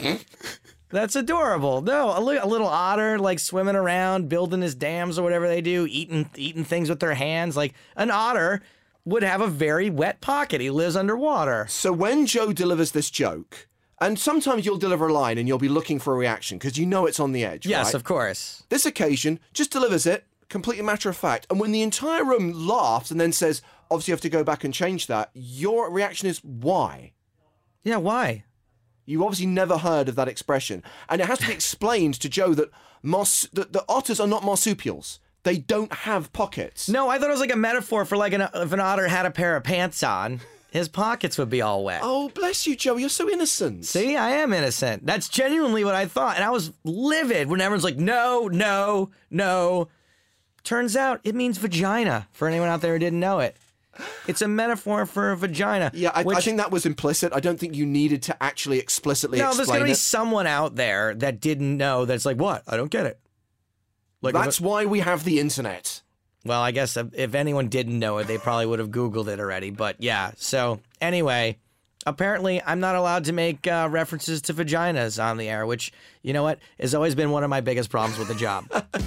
[0.92, 1.84] That's adorable.
[1.84, 5.62] No, a, li- a little otter like swimming around, building his dams or whatever they
[5.62, 7.56] do, eating eating things with their hands.
[7.56, 8.64] Like an otter
[9.10, 10.62] would have a very wet pocket.
[10.62, 11.66] He lives underwater.
[11.68, 13.68] So when Joe delivers this joke,
[14.02, 16.86] and sometimes you'll deliver a line and you'll be looking for a reaction because you
[16.86, 17.66] know it's on the edge.
[17.66, 17.94] Yes, right?
[17.96, 18.64] of course.
[18.70, 21.48] This occasion just delivers it, completely matter of fact.
[21.50, 24.64] And when the entire room laughs and then says, obviously you have to go back
[24.64, 27.14] and change that, your reaction is why?
[27.84, 28.46] Yeah, why?
[29.06, 30.84] You obviously never heard of that expression.
[31.10, 32.70] And it has to be explained to Joe that,
[33.02, 35.20] mars- that the otters are not marsupials.
[35.50, 36.90] They don't have pockets.
[36.90, 39.26] No, I thought it was like a metaphor for like an, if an otter had
[39.26, 42.02] a pair of pants on, his pockets would be all wet.
[42.04, 42.98] Oh, bless you, Joe.
[42.98, 43.86] You're so innocent.
[43.86, 45.08] See, I am innocent.
[45.08, 46.36] That's genuinely what I thought.
[46.36, 49.88] And I was livid when everyone's like, no, no, no.
[50.64, 53.58] Turns out it means vagina for anyone out there who didn't know it.
[54.28, 55.90] It's a metaphor for a vagina.
[55.96, 57.34] Yeah, I, I think that was implicit.
[57.34, 60.76] I don't think you needed to actually explicitly No, there's going to be someone out
[60.76, 62.62] there that didn't know that's like, what?
[62.68, 63.20] I don't get it.
[64.22, 66.02] Like, That's it- why we have the internet.
[66.46, 69.40] well, I guess if, if anyone didn't know it, they probably would have Googled it
[69.40, 69.70] already.
[69.72, 71.58] But yeah, so anyway,
[72.06, 75.92] apparently I'm not allowed to make uh, references to vaginas on the air, which,
[76.22, 78.66] you know what, has always been one of my biggest problems with the job.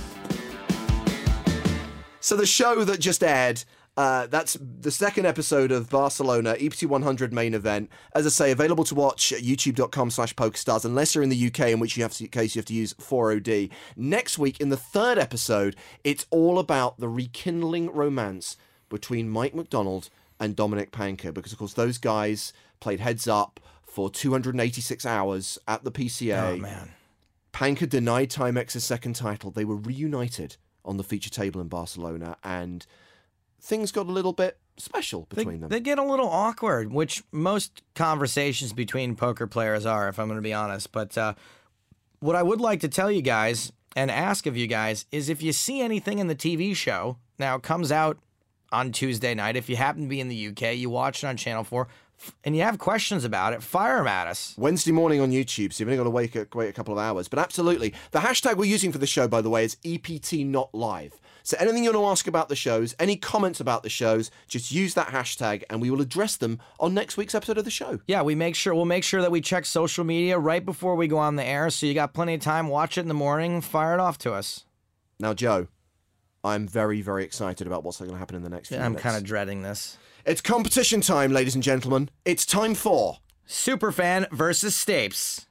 [2.24, 3.64] So the show that just aired,
[3.96, 7.90] uh, that's the second episode of Barcelona EPT 100 main event.
[8.14, 11.68] As I say, available to watch at youtube.com slash pokerstars, unless you're in the UK,
[11.68, 13.70] in which you have to, case you have to use 4OD.
[13.96, 18.56] Next week, in the third episode, it's all about the rekindling romance
[18.88, 20.08] between Mike McDonald
[20.40, 25.84] and Dominik Panka, because of course those guys played heads up for 286 hours at
[25.84, 26.54] the PCA.
[26.54, 26.92] oh, man.
[27.52, 29.50] Panka denied Timex's second title.
[29.50, 32.86] They were reunited on the feature table in Barcelona, and
[33.62, 35.68] things got a little bit special They, between them.
[35.70, 40.36] they get a little awkward, which most conversations between poker players are, if I'm going
[40.38, 40.92] to be honest.
[40.92, 41.34] But uh,
[42.20, 45.42] what I would like to tell you guys and ask of you guys is if
[45.42, 48.18] you see anything in the TV show, now it comes out
[48.72, 49.54] on Tuesday night.
[49.56, 51.86] If you happen to be in the UK, you watch it on Channel 4,
[52.44, 54.54] and you have questions about it, fire them at us.
[54.56, 56.98] Wednesday morning on YouTube, so you've only got to wait a, wait a couple of
[56.98, 57.28] hours.
[57.28, 60.74] But absolutely, the hashtag we're using for the show, by the way, is EPT Not
[60.74, 61.20] Live.
[61.42, 64.70] So anything you want to ask about the shows, any comments about the shows, just
[64.70, 68.00] use that hashtag, and we will address them on next week's episode of the show.
[68.06, 71.08] Yeah, we make sure we'll make sure that we check social media right before we
[71.08, 72.68] go on the air, so you got plenty of time.
[72.68, 74.64] Watch it in the morning, fire it off to us.
[75.18, 75.68] Now, Joe,
[76.44, 79.16] I'm very, very excited about what's going to happen in the next few I'm kind
[79.16, 79.98] of dreading this.
[80.24, 82.10] It's competition time, ladies and gentlemen.
[82.24, 83.18] It's time for.
[83.46, 85.46] Superfan versus Stapes.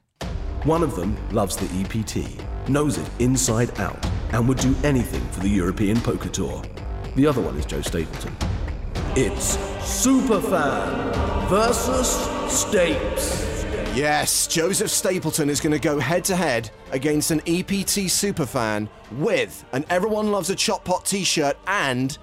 [0.64, 3.98] One of them loves the EPT, knows it inside out,
[4.30, 6.62] and would do anything for the European Poker Tour.
[7.16, 8.32] The other one is Joe Stapleton.
[9.16, 12.06] It's Superfan versus
[12.46, 13.96] Stapes.
[13.96, 19.64] Yes, Joseph Stapleton is going to go head to head against an EPT superfan with
[19.72, 22.16] an Everyone Loves a Chop Pot t shirt and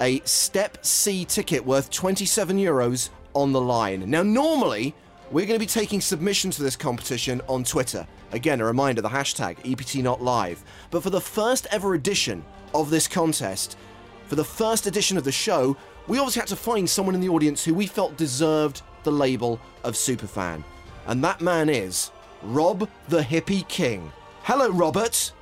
[0.00, 4.10] a Step C ticket worth 27 euros on the line.
[4.10, 4.96] Now, normally,
[5.32, 8.06] we're going to be taking submissions for this competition on Twitter.
[8.32, 10.62] Again, a reminder the hashtag EPT Not Live.
[10.90, 13.78] But for the first ever edition of this contest,
[14.26, 15.74] for the first edition of the show,
[16.06, 19.58] we obviously had to find someone in the audience who we felt deserved the label
[19.84, 20.62] of superfan.
[21.06, 22.10] And that man is
[22.42, 24.12] Rob the Hippie King.
[24.42, 25.32] Hello, Robert.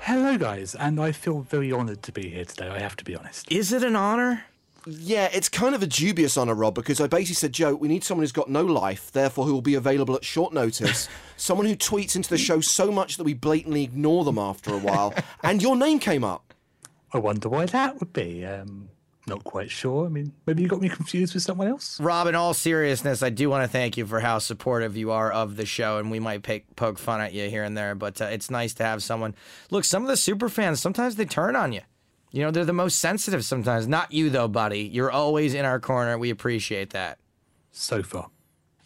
[0.00, 2.68] Hello, guys, and I feel very honoured to be here today.
[2.68, 3.50] I have to be honest.
[3.52, 4.44] Is it an honor?
[4.86, 8.04] Yeah, it's kind of a dubious honour, Rob, because I basically said, Joe, we need
[8.04, 11.08] someone who's got no life, therefore who will be available at short notice.
[11.36, 14.78] someone who tweets into the show so much that we blatantly ignore them after a
[14.78, 15.12] while.
[15.42, 16.54] and your name came up.
[17.12, 18.44] I wonder why that would be.
[18.46, 18.90] Um,
[19.26, 20.06] not quite sure.
[20.06, 21.98] I mean, maybe you got me confused with someone else.
[21.98, 25.32] Rob, in all seriousness, I do want to thank you for how supportive you are
[25.32, 28.20] of the show, and we might pick, poke fun at you here and there, but
[28.22, 29.34] uh, it's nice to have someone.
[29.70, 31.80] Look, some of the super fans, sometimes they turn on you.
[32.32, 33.86] You know, they're the most sensitive sometimes.
[33.86, 34.80] Not you, though, buddy.
[34.80, 36.18] You're always in our corner.
[36.18, 37.18] We appreciate that.
[37.72, 38.30] So far.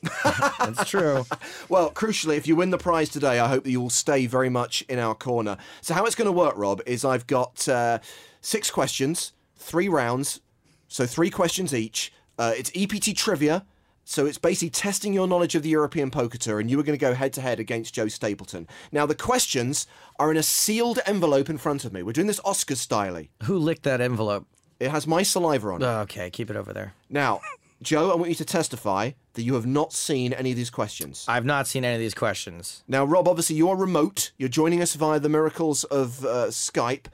[0.59, 1.27] That's true.
[1.69, 4.49] Well, crucially, if you win the prize today, I hope that you will stay very
[4.49, 5.57] much in our corner.
[5.83, 7.99] So, how it's going to work, Rob, is I've got uh,
[8.41, 10.41] six questions, three rounds,
[10.89, 12.13] so three questions each.
[12.39, 13.67] Uh, it's EPT trivia,
[14.05, 16.99] so it's basically testing your knowledge of the European poker tour, and you are going
[16.99, 18.67] to go head to head against Joe Stapleton.
[18.91, 19.87] Now, the questions
[20.19, 22.03] are in a sealed envelope in front of me.
[22.03, 23.23] We're doing this Oscar style.
[23.45, 24.47] Who licked that envelope?
[24.79, 25.87] It has my saliva on it.
[25.87, 26.95] Okay, keep it over there.
[27.09, 27.41] Now,
[27.83, 31.25] Joe, I want you to testify that you have not seen any of these questions.
[31.29, 32.83] I've not seen any of these questions.
[32.89, 34.33] Now, Rob, obviously you're remote.
[34.39, 37.07] You're joining us via the miracles of uh, Skype.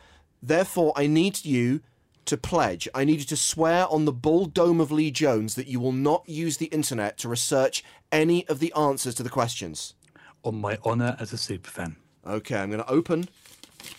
[0.42, 1.80] Therefore, I need you
[2.26, 2.88] to pledge.
[2.94, 5.92] I need you to swear on the bull dome of Lee Jones that you will
[5.92, 9.94] not use the internet to research any of the answers to the questions.
[10.42, 11.96] On my honour as a superfan.
[12.26, 13.28] Okay, I'm going to open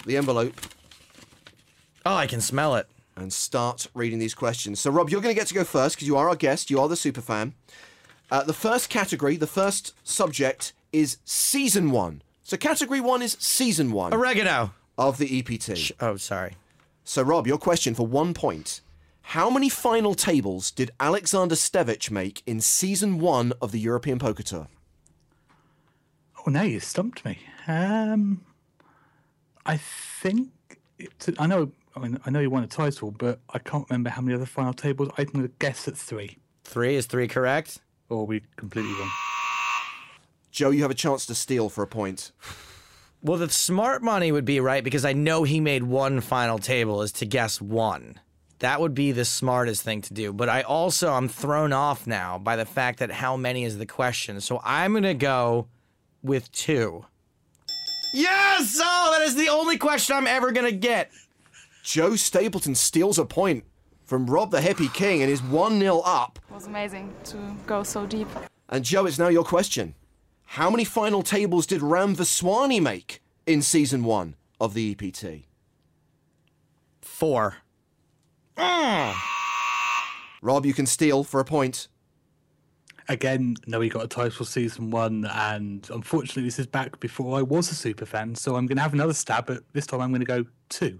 [0.05, 0.53] the envelope
[2.05, 2.87] Oh, I can smell it.
[3.17, 4.79] and start reading these questions.
[4.79, 6.69] So, Rob, you're going to get to go first because you are our guest.
[6.69, 7.53] You are the superfan.
[8.31, 12.21] Uh, the first category, the first subject is season one.
[12.43, 14.71] So, category one is season one Oregano.
[14.97, 15.93] of the EPT.
[15.99, 16.53] Oh, sorry.
[17.07, 18.81] So, Rob, your question for one point.
[19.21, 24.43] How many final tables did Alexander Stevic make in season one of the European Poker
[24.43, 24.67] Tour?
[26.39, 27.39] Oh, now you stumped me.
[27.65, 28.41] Um,
[29.65, 30.49] I think
[30.99, 31.71] it's, I know.
[31.95, 34.45] I, mean, I know you won a title, but I can't remember how many other
[34.45, 35.09] final tables.
[35.17, 37.79] I'm going to guess at three, Three is three correct?
[38.09, 39.11] or are we completely wrong.
[40.51, 42.33] Joe, you have a chance to steal for a point.
[43.21, 47.01] Well, the smart money would be right because I know he made one final table
[47.01, 48.19] is to guess one.
[48.59, 50.33] That would be the smartest thing to do.
[50.33, 53.85] But I also I'm thrown off now by the fact that how many is the
[53.85, 54.39] question.
[54.41, 55.67] So I'm gonna go
[56.23, 57.05] with two.
[58.13, 58.79] Yes!
[58.81, 61.11] Oh, that is the only question I'm ever gonna get.
[61.83, 63.63] Joe Stapleton steals a point
[64.05, 66.39] from Rob the Hippie King and is 1 0 up.
[66.49, 68.27] It was amazing to go so deep.
[68.69, 69.93] And Joe, it's now your question.
[70.51, 75.43] How many final tables did Ram Vaswani make in season one of the EPT?
[77.01, 77.57] Four.
[78.57, 79.23] Ah.
[80.41, 81.89] Rob, you can steal for a point.
[83.09, 87.41] Again, no, he got a title season one, and unfortunately, this is back before I
[87.41, 88.35] was a super fan.
[88.35, 90.99] So I'm going to have another stab, but this time I'm going to go two.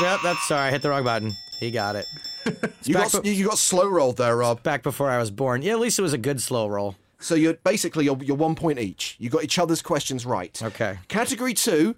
[0.00, 1.32] Yep, that's sorry, I hit the wrong button.
[1.60, 2.06] He got it.
[2.84, 4.62] You got, be- you got slow rolled there, Rob.
[4.62, 5.62] Back before I was born.
[5.62, 6.94] Yeah, at least it was a good slow roll.
[7.26, 9.16] So you're basically you're, you're one point each.
[9.18, 10.62] You got each other's questions right.
[10.62, 11.00] Okay.
[11.08, 11.96] Category two,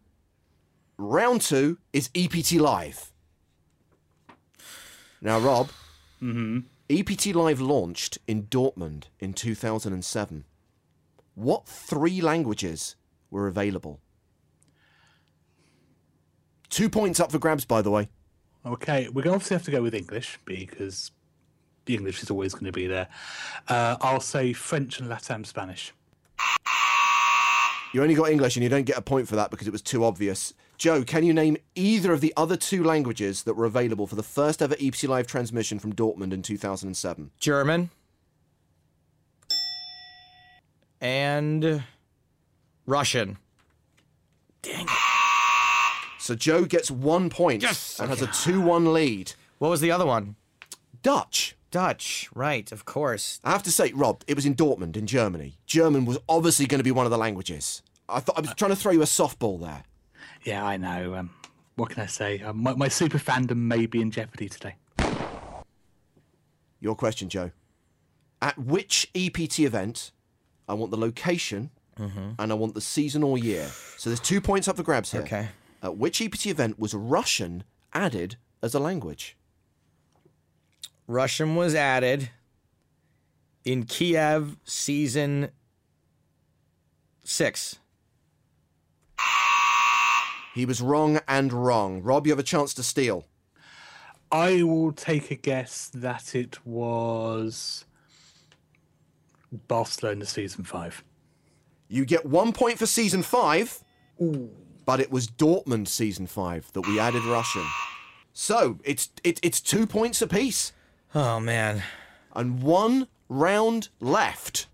[0.97, 3.13] round two is EPT Live.
[5.21, 5.69] Now, Rob,
[6.23, 6.61] mm-hmm.
[6.89, 10.45] EPT Live launched in Dortmund in 2007.
[11.35, 12.97] What three languages
[13.31, 14.01] were available?
[16.71, 18.09] Two points up for grabs, by the way.
[18.65, 21.11] Okay, we're going to obviously have to go with English because
[21.89, 23.09] the English is always going to be there.
[23.67, 25.93] Uh, I'll say French and Latin Spanish.
[27.95, 29.81] You only got English and you don't get a point for that because it was
[29.81, 30.53] too obvious.
[30.77, 34.23] Joe, can you name either of the other two languages that were available for the
[34.23, 37.31] first ever EPT Live transmission from Dortmund in 2007?
[37.41, 37.89] German.
[41.01, 41.83] And
[42.87, 43.39] Russian.
[44.61, 44.87] Dang.
[46.19, 47.99] So Joe gets one point Yes!
[47.99, 49.33] and has a 2 1 lead.
[49.59, 50.37] What was the other one?
[51.03, 51.57] Dutch.
[51.71, 52.29] Dutch.
[52.35, 53.41] Right, of course.
[53.45, 55.59] I have to say, Rob, it was in Dortmund in Germany.
[55.67, 57.83] German was obviously going to be one of the languages.
[58.09, 59.85] I thought I was trying to throw you a softball there.
[60.45, 61.15] Yeah, I know.
[61.15, 61.31] Um,
[61.77, 62.41] what can I say?
[62.41, 64.77] Um, my, my super fandom may be in jeopardy today.
[66.81, 67.51] Your question, Joe.
[68.41, 70.13] At which EPT event,
[70.69, 73.69] I want the location and I want the season or year.
[73.97, 75.23] So there's two points up for grabs here.
[75.23, 75.49] Okay.
[75.83, 79.37] At which EPT event was Russian added as a language?
[81.09, 82.29] Russian was added
[83.65, 85.49] in Kiev season
[87.25, 87.79] six.
[90.55, 92.03] He was wrong and wrong.
[92.03, 93.25] Rob, you have a chance to steal.
[94.31, 97.87] I will take a guess that it was
[99.67, 101.03] Barcelona season five.
[101.89, 103.83] You get one point for season five,
[104.85, 107.65] but it was Dortmund season five that we added Russian.
[108.35, 110.73] So it's it, it's two points apiece
[111.15, 111.83] Oh man.
[112.35, 114.67] and one round left.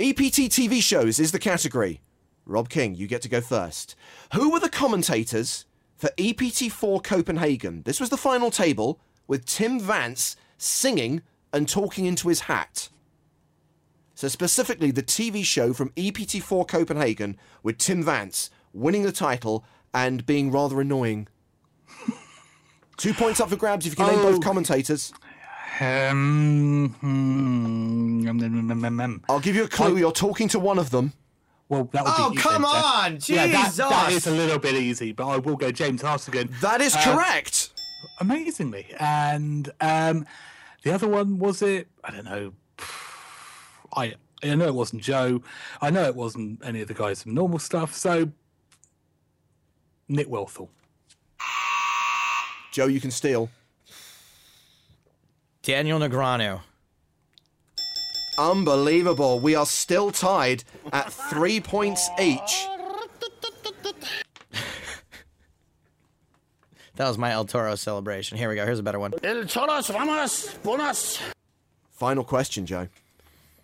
[0.00, 2.00] EPT TV shows is the category.
[2.46, 3.96] Rob King, you get to go first.
[4.32, 5.66] Who were the commentators
[5.96, 7.82] for EPT4 Copenhagen?
[7.82, 12.88] This was the final table with Tim Vance singing and talking into his hat.
[14.14, 20.24] So, specifically, the TV show from EPT4 Copenhagen with Tim Vance winning the title and
[20.24, 21.28] being rather annoying.
[22.98, 24.40] Two points up for grabs if you can name both Oh.
[24.40, 25.12] commentators.
[25.80, 28.28] Um, hmm.
[29.28, 29.96] I'll give you a clue.
[29.96, 31.12] You're talking to one of them.
[31.68, 32.84] Well, that would Oh, be you come then, Jeff.
[32.84, 33.18] on!
[33.26, 34.26] Yeah, that, that Jesus!
[34.26, 36.50] is a little bit easy, but I will go James Hartigan.
[36.60, 37.70] That is Uh, correct.
[38.20, 38.86] amazingly.
[38.98, 40.26] And um,
[40.82, 41.88] the other one was it?
[42.02, 42.52] I don't know.
[43.96, 45.42] I I know it wasn't Joe.
[45.82, 47.94] I know it wasn't any of the guys from normal stuff.
[47.94, 48.30] So
[50.08, 50.68] Nick Wealthall.
[52.78, 53.50] Joe, you can steal.
[55.62, 56.60] Daniel Negreanu.
[58.38, 59.40] Unbelievable.
[59.40, 60.62] We are still tied
[60.92, 62.68] at three points each.
[66.94, 68.38] That was my El Toro celebration.
[68.38, 68.64] Here we go.
[68.64, 69.12] Here's a better one.
[69.24, 71.20] El Choros, vamos, buenas.
[71.90, 72.88] Final question, Joe.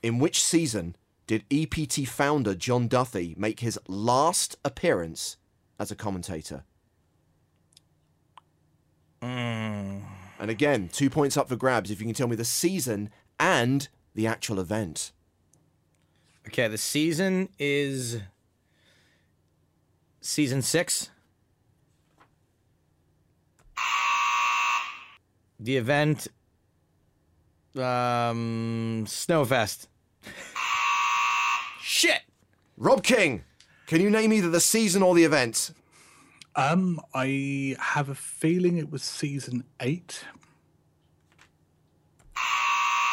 [0.04, 0.94] In which season
[1.28, 5.36] did EPT founder John Duthie make his last appearance
[5.80, 6.62] as a commentator?
[9.24, 13.10] And again, two points up for grabs if you can tell me the season
[13.40, 15.12] and the actual event.
[16.48, 18.20] Okay, the season is
[20.20, 21.10] season six.
[25.58, 26.28] The event,
[27.76, 29.86] um, Snowfest.
[31.80, 32.20] Shit.
[32.76, 33.44] Rob King,
[33.86, 35.70] can you name either the season or the event?
[36.56, 40.24] Um, I have a feeling it was season eight.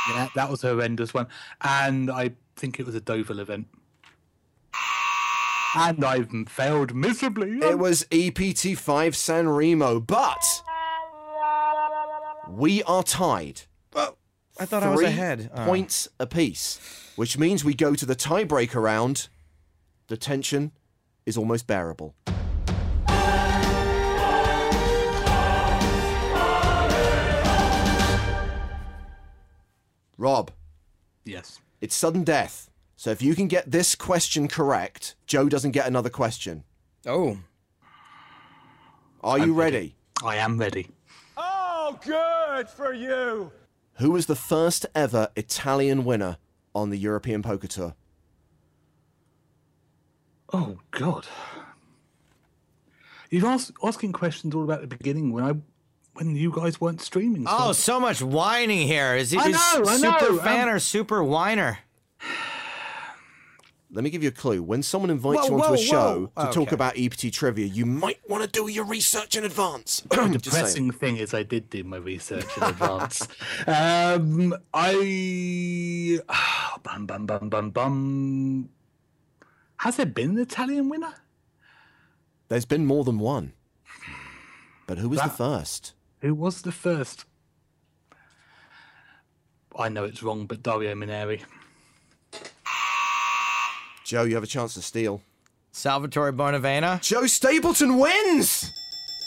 [0.10, 1.28] Yeah, that was a horrendous one,
[1.62, 3.68] and I think it was a Deauville event.
[5.76, 7.60] And I've failed miserably.
[7.60, 10.44] It was EPT 5 San Remo, but
[12.50, 13.62] we are tied.
[14.60, 15.50] I thought I was Three ahead.
[15.56, 15.66] Oh.
[15.66, 16.80] Points apiece,
[17.16, 19.30] which means we go to the tiebreaker round.
[20.08, 20.72] The tension
[21.26, 22.16] is almost bearable.
[30.22, 30.51] Rob,
[31.26, 31.59] Yes.
[31.82, 32.69] it's sudden death.
[32.95, 36.63] So if you can get this question correct, Joe doesn't get another question.
[37.07, 37.39] Oh.
[39.24, 39.95] Are you ready?
[40.24, 40.89] I am ready.
[41.36, 43.51] Oh, good for you.
[43.95, 46.38] Who was the first ever Italian winner
[46.76, 47.95] on the European Poker Tour?
[50.53, 51.26] Oh God!
[53.32, 55.53] You're ask, asking questions all about the beginning when I,
[56.14, 57.45] when you guys weren't streaming.
[57.45, 59.16] so- Oh, so much whining here.
[59.16, 61.80] Is he I is know, I super know, fan um, or super whiner?
[63.93, 64.64] Let me give you a clue.
[64.64, 66.45] When someone invites Whoa, you onto whoa, a show whoa.
[66.45, 70.01] to talk about EPT trivia, you might want to do your research in advance.
[70.09, 73.28] The depressing thing is, I did do my research in advance.
[73.68, 76.20] Um, I
[76.84, 78.70] bum bum bum bum bum.
[79.78, 81.14] Has there been an Italian winner?
[82.47, 83.51] There's been more than one.
[84.88, 85.93] But who was the first?
[86.22, 87.26] Who was the first?
[89.76, 91.41] I know it's wrong, but Dario Minieri.
[94.05, 95.22] Joe, you have a chance to steal.
[95.72, 97.01] Salvatore Bonavena.
[97.01, 98.72] Joe Stapleton wins!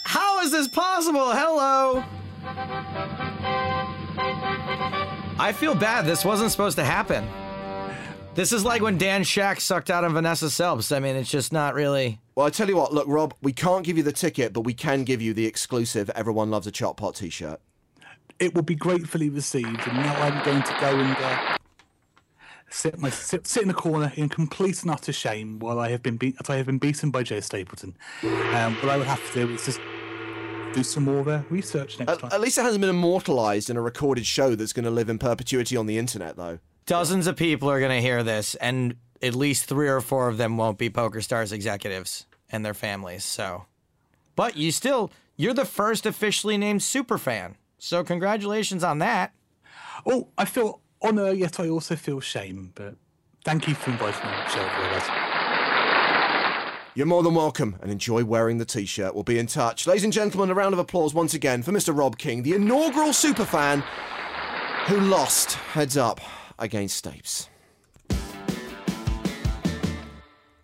[0.05, 1.32] How is this possible?
[1.32, 2.05] Hello.
[5.38, 6.05] I feel bad.
[6.05, 7.26] This wasn't supposed to happen.
[8.35, 10.93] This is like when Dan Shak sucked out on Vanessa Selbst.
[10.93, 12.18] I mean, it's just not really.
[12.35, 14.74] Well, I tell you what, look, Rob, we can't give you the ticket, but we
[14.74, 17.61] can give you the exclusive Everyone Loves a Chop Pot t shirt.
[18.41, 21.57] It will be gratefully received, and now I'm going to go and uh,
[22.70, 26.03] sit, my, sit sit in a corner in complete and utter shame while I have
[26.03, 27.97] been beat, as I have been beaten by Joe Stapleton.
[28.24, 29.80] Um, what I would have to do is just
[30.72, 32.30] do some more uh, research next At, time.
[32.32, 35.20] at least it hasn't been immortalized in a recorded show that's going to live in
[35.20, 36.59] perpetuity on the internet, though.
[36.87, 40.37] Dozens of people are going to hear this, and at least three or four of
[40.37, 43.24] them won't be PokerStars executives and their families.
[43.24, 43.64] So,
[44.37, 47.57] but you still, you're the first officially named super fan.
[47.78, 49.32] So, congratulations on that.
[50.05, 52.72] Oh, I feel honour, yet I also feel shame.
[52.74, 52.97] But
[53.45, 55.09] thank you for inviting me on the show, guys.
[56.95, 59.14] You're more than welcome and enjoy wearing the t shirt.
[59.14, 59.87] We'll be in touch.
[59.87, 61.97] Ladies and gentlemen, a round of applause once again for Mr.
[61.97, 63.80] Rob King, the inaugural superfan
[64.87, 66.20] who lost heads up
[66.59, 67.49] against Stapes.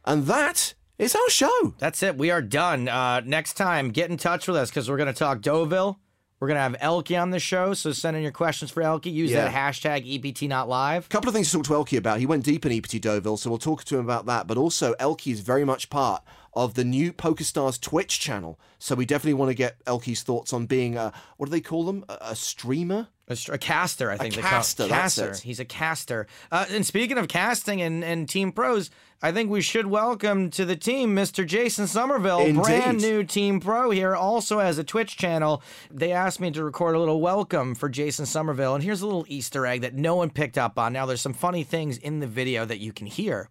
[0.05, 1.74] And that is our show.
[1.78, 2.16] That's it.
[2.18, 2.88] We are done.
[2.88, 5.99] Uh, next time, get in touch with us because we're going to talk Deauville.
[6.41, 7.74] We're going to have ElkY on the show.
[7.74, 9.12] So send in your questions for ElkY.
[9.12, 9.45] Use Yeah.
[9.45, 10.49] that hashtag EPTNotLive.
[10.49, 11.09] not live.
[11.11, 12.18] couple of things to talk to ElkY about.
[12.18, 14.47] He went deep in EPT Deauville, so we'll talk to him about that.
[14.47, 16.22] But also, ElkY is very much part
[16.55, 18.59] of the new PokerStars Twitch channel.
[18.78, 21.84] So we definitely want to get ElkY's thoughts on being a, what do they call
[21.84, 22.05] them?
[22.09, 23.09] A, a streamer?
[23.30, 24.34] A, a caster, I think.
[24.34, 25.34] call- caster, caster.
[25.42, 26.26] He's a caster.
[26.50, 28.90] Uh, and speaking of casting and, and team pros,
[29.22, 31.46] I think we should welcome to the team Mr.
[31.46, 32.62] Jason Somerville, Indeed.
[32.62, 35.62] brand new team pro here, also has a Twitch channel.
[35.92, 39.24] They asked me to record a little welcome for Jason Somerville, and here's a little
[39.28, 40.92] Easter egg that no one picked up on.
[40.92, 43.48] Now, there's some funny things in the video that you can hear.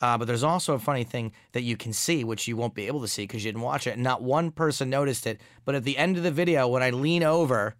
[0.00, 2.86] Uh, but there's also a funny thing that you can see, which you won't be
[2.88, 3.92] able to see because you didn't watch it.
[3.92, 5.40] And Not one person noticed it.
[5.64, 7.76] But at the end of the video, when I lean over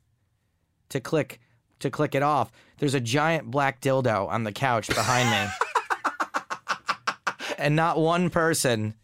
[0.92, 1.40] to click
[1.80, 5.52] to click it off, there's a giant black dildo on the couch behind me,
[7.58, 8.94] and not one person.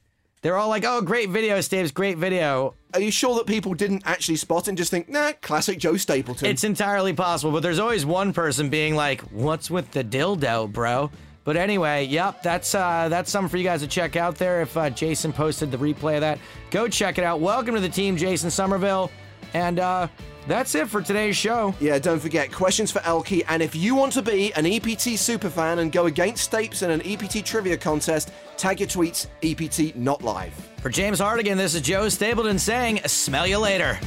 [0.40, 4.02] They're all like, "Oh, great video, Stapes, great video." Are you sure that people didn't
[4.06, 6.48] actually spot and just think, nah, classic Joe Stapleton?
[6.48, 11.10] It's entirely possible, but there's always one person being like, "What's with the dildo, bro?"
[11.48, 14.60] But anyway, yep, that's uh, that's something for you guys to check out there.
[14.60, 16.38] If uh, Jason posted the replay of that,
[16.70, 17.40] go check it out.
[17.40, 19.10] Welcome to the team, Jason Somerville,
[19.54, 20.08] and uh,
[20.48, 21.74] that's it for today's show.
[21.78, 23.44] Yeah, don't forget questions for ElkY.
[23.48, 27.02] And if you want to be an EPT superfan and go against Stapes in an
[27.04, 30.54] EPT trivia contest, tag your tweets EPT not live.
[30.80, 33.98] For James Hartigan, this is Joe Stapleton saying, "Smell you later."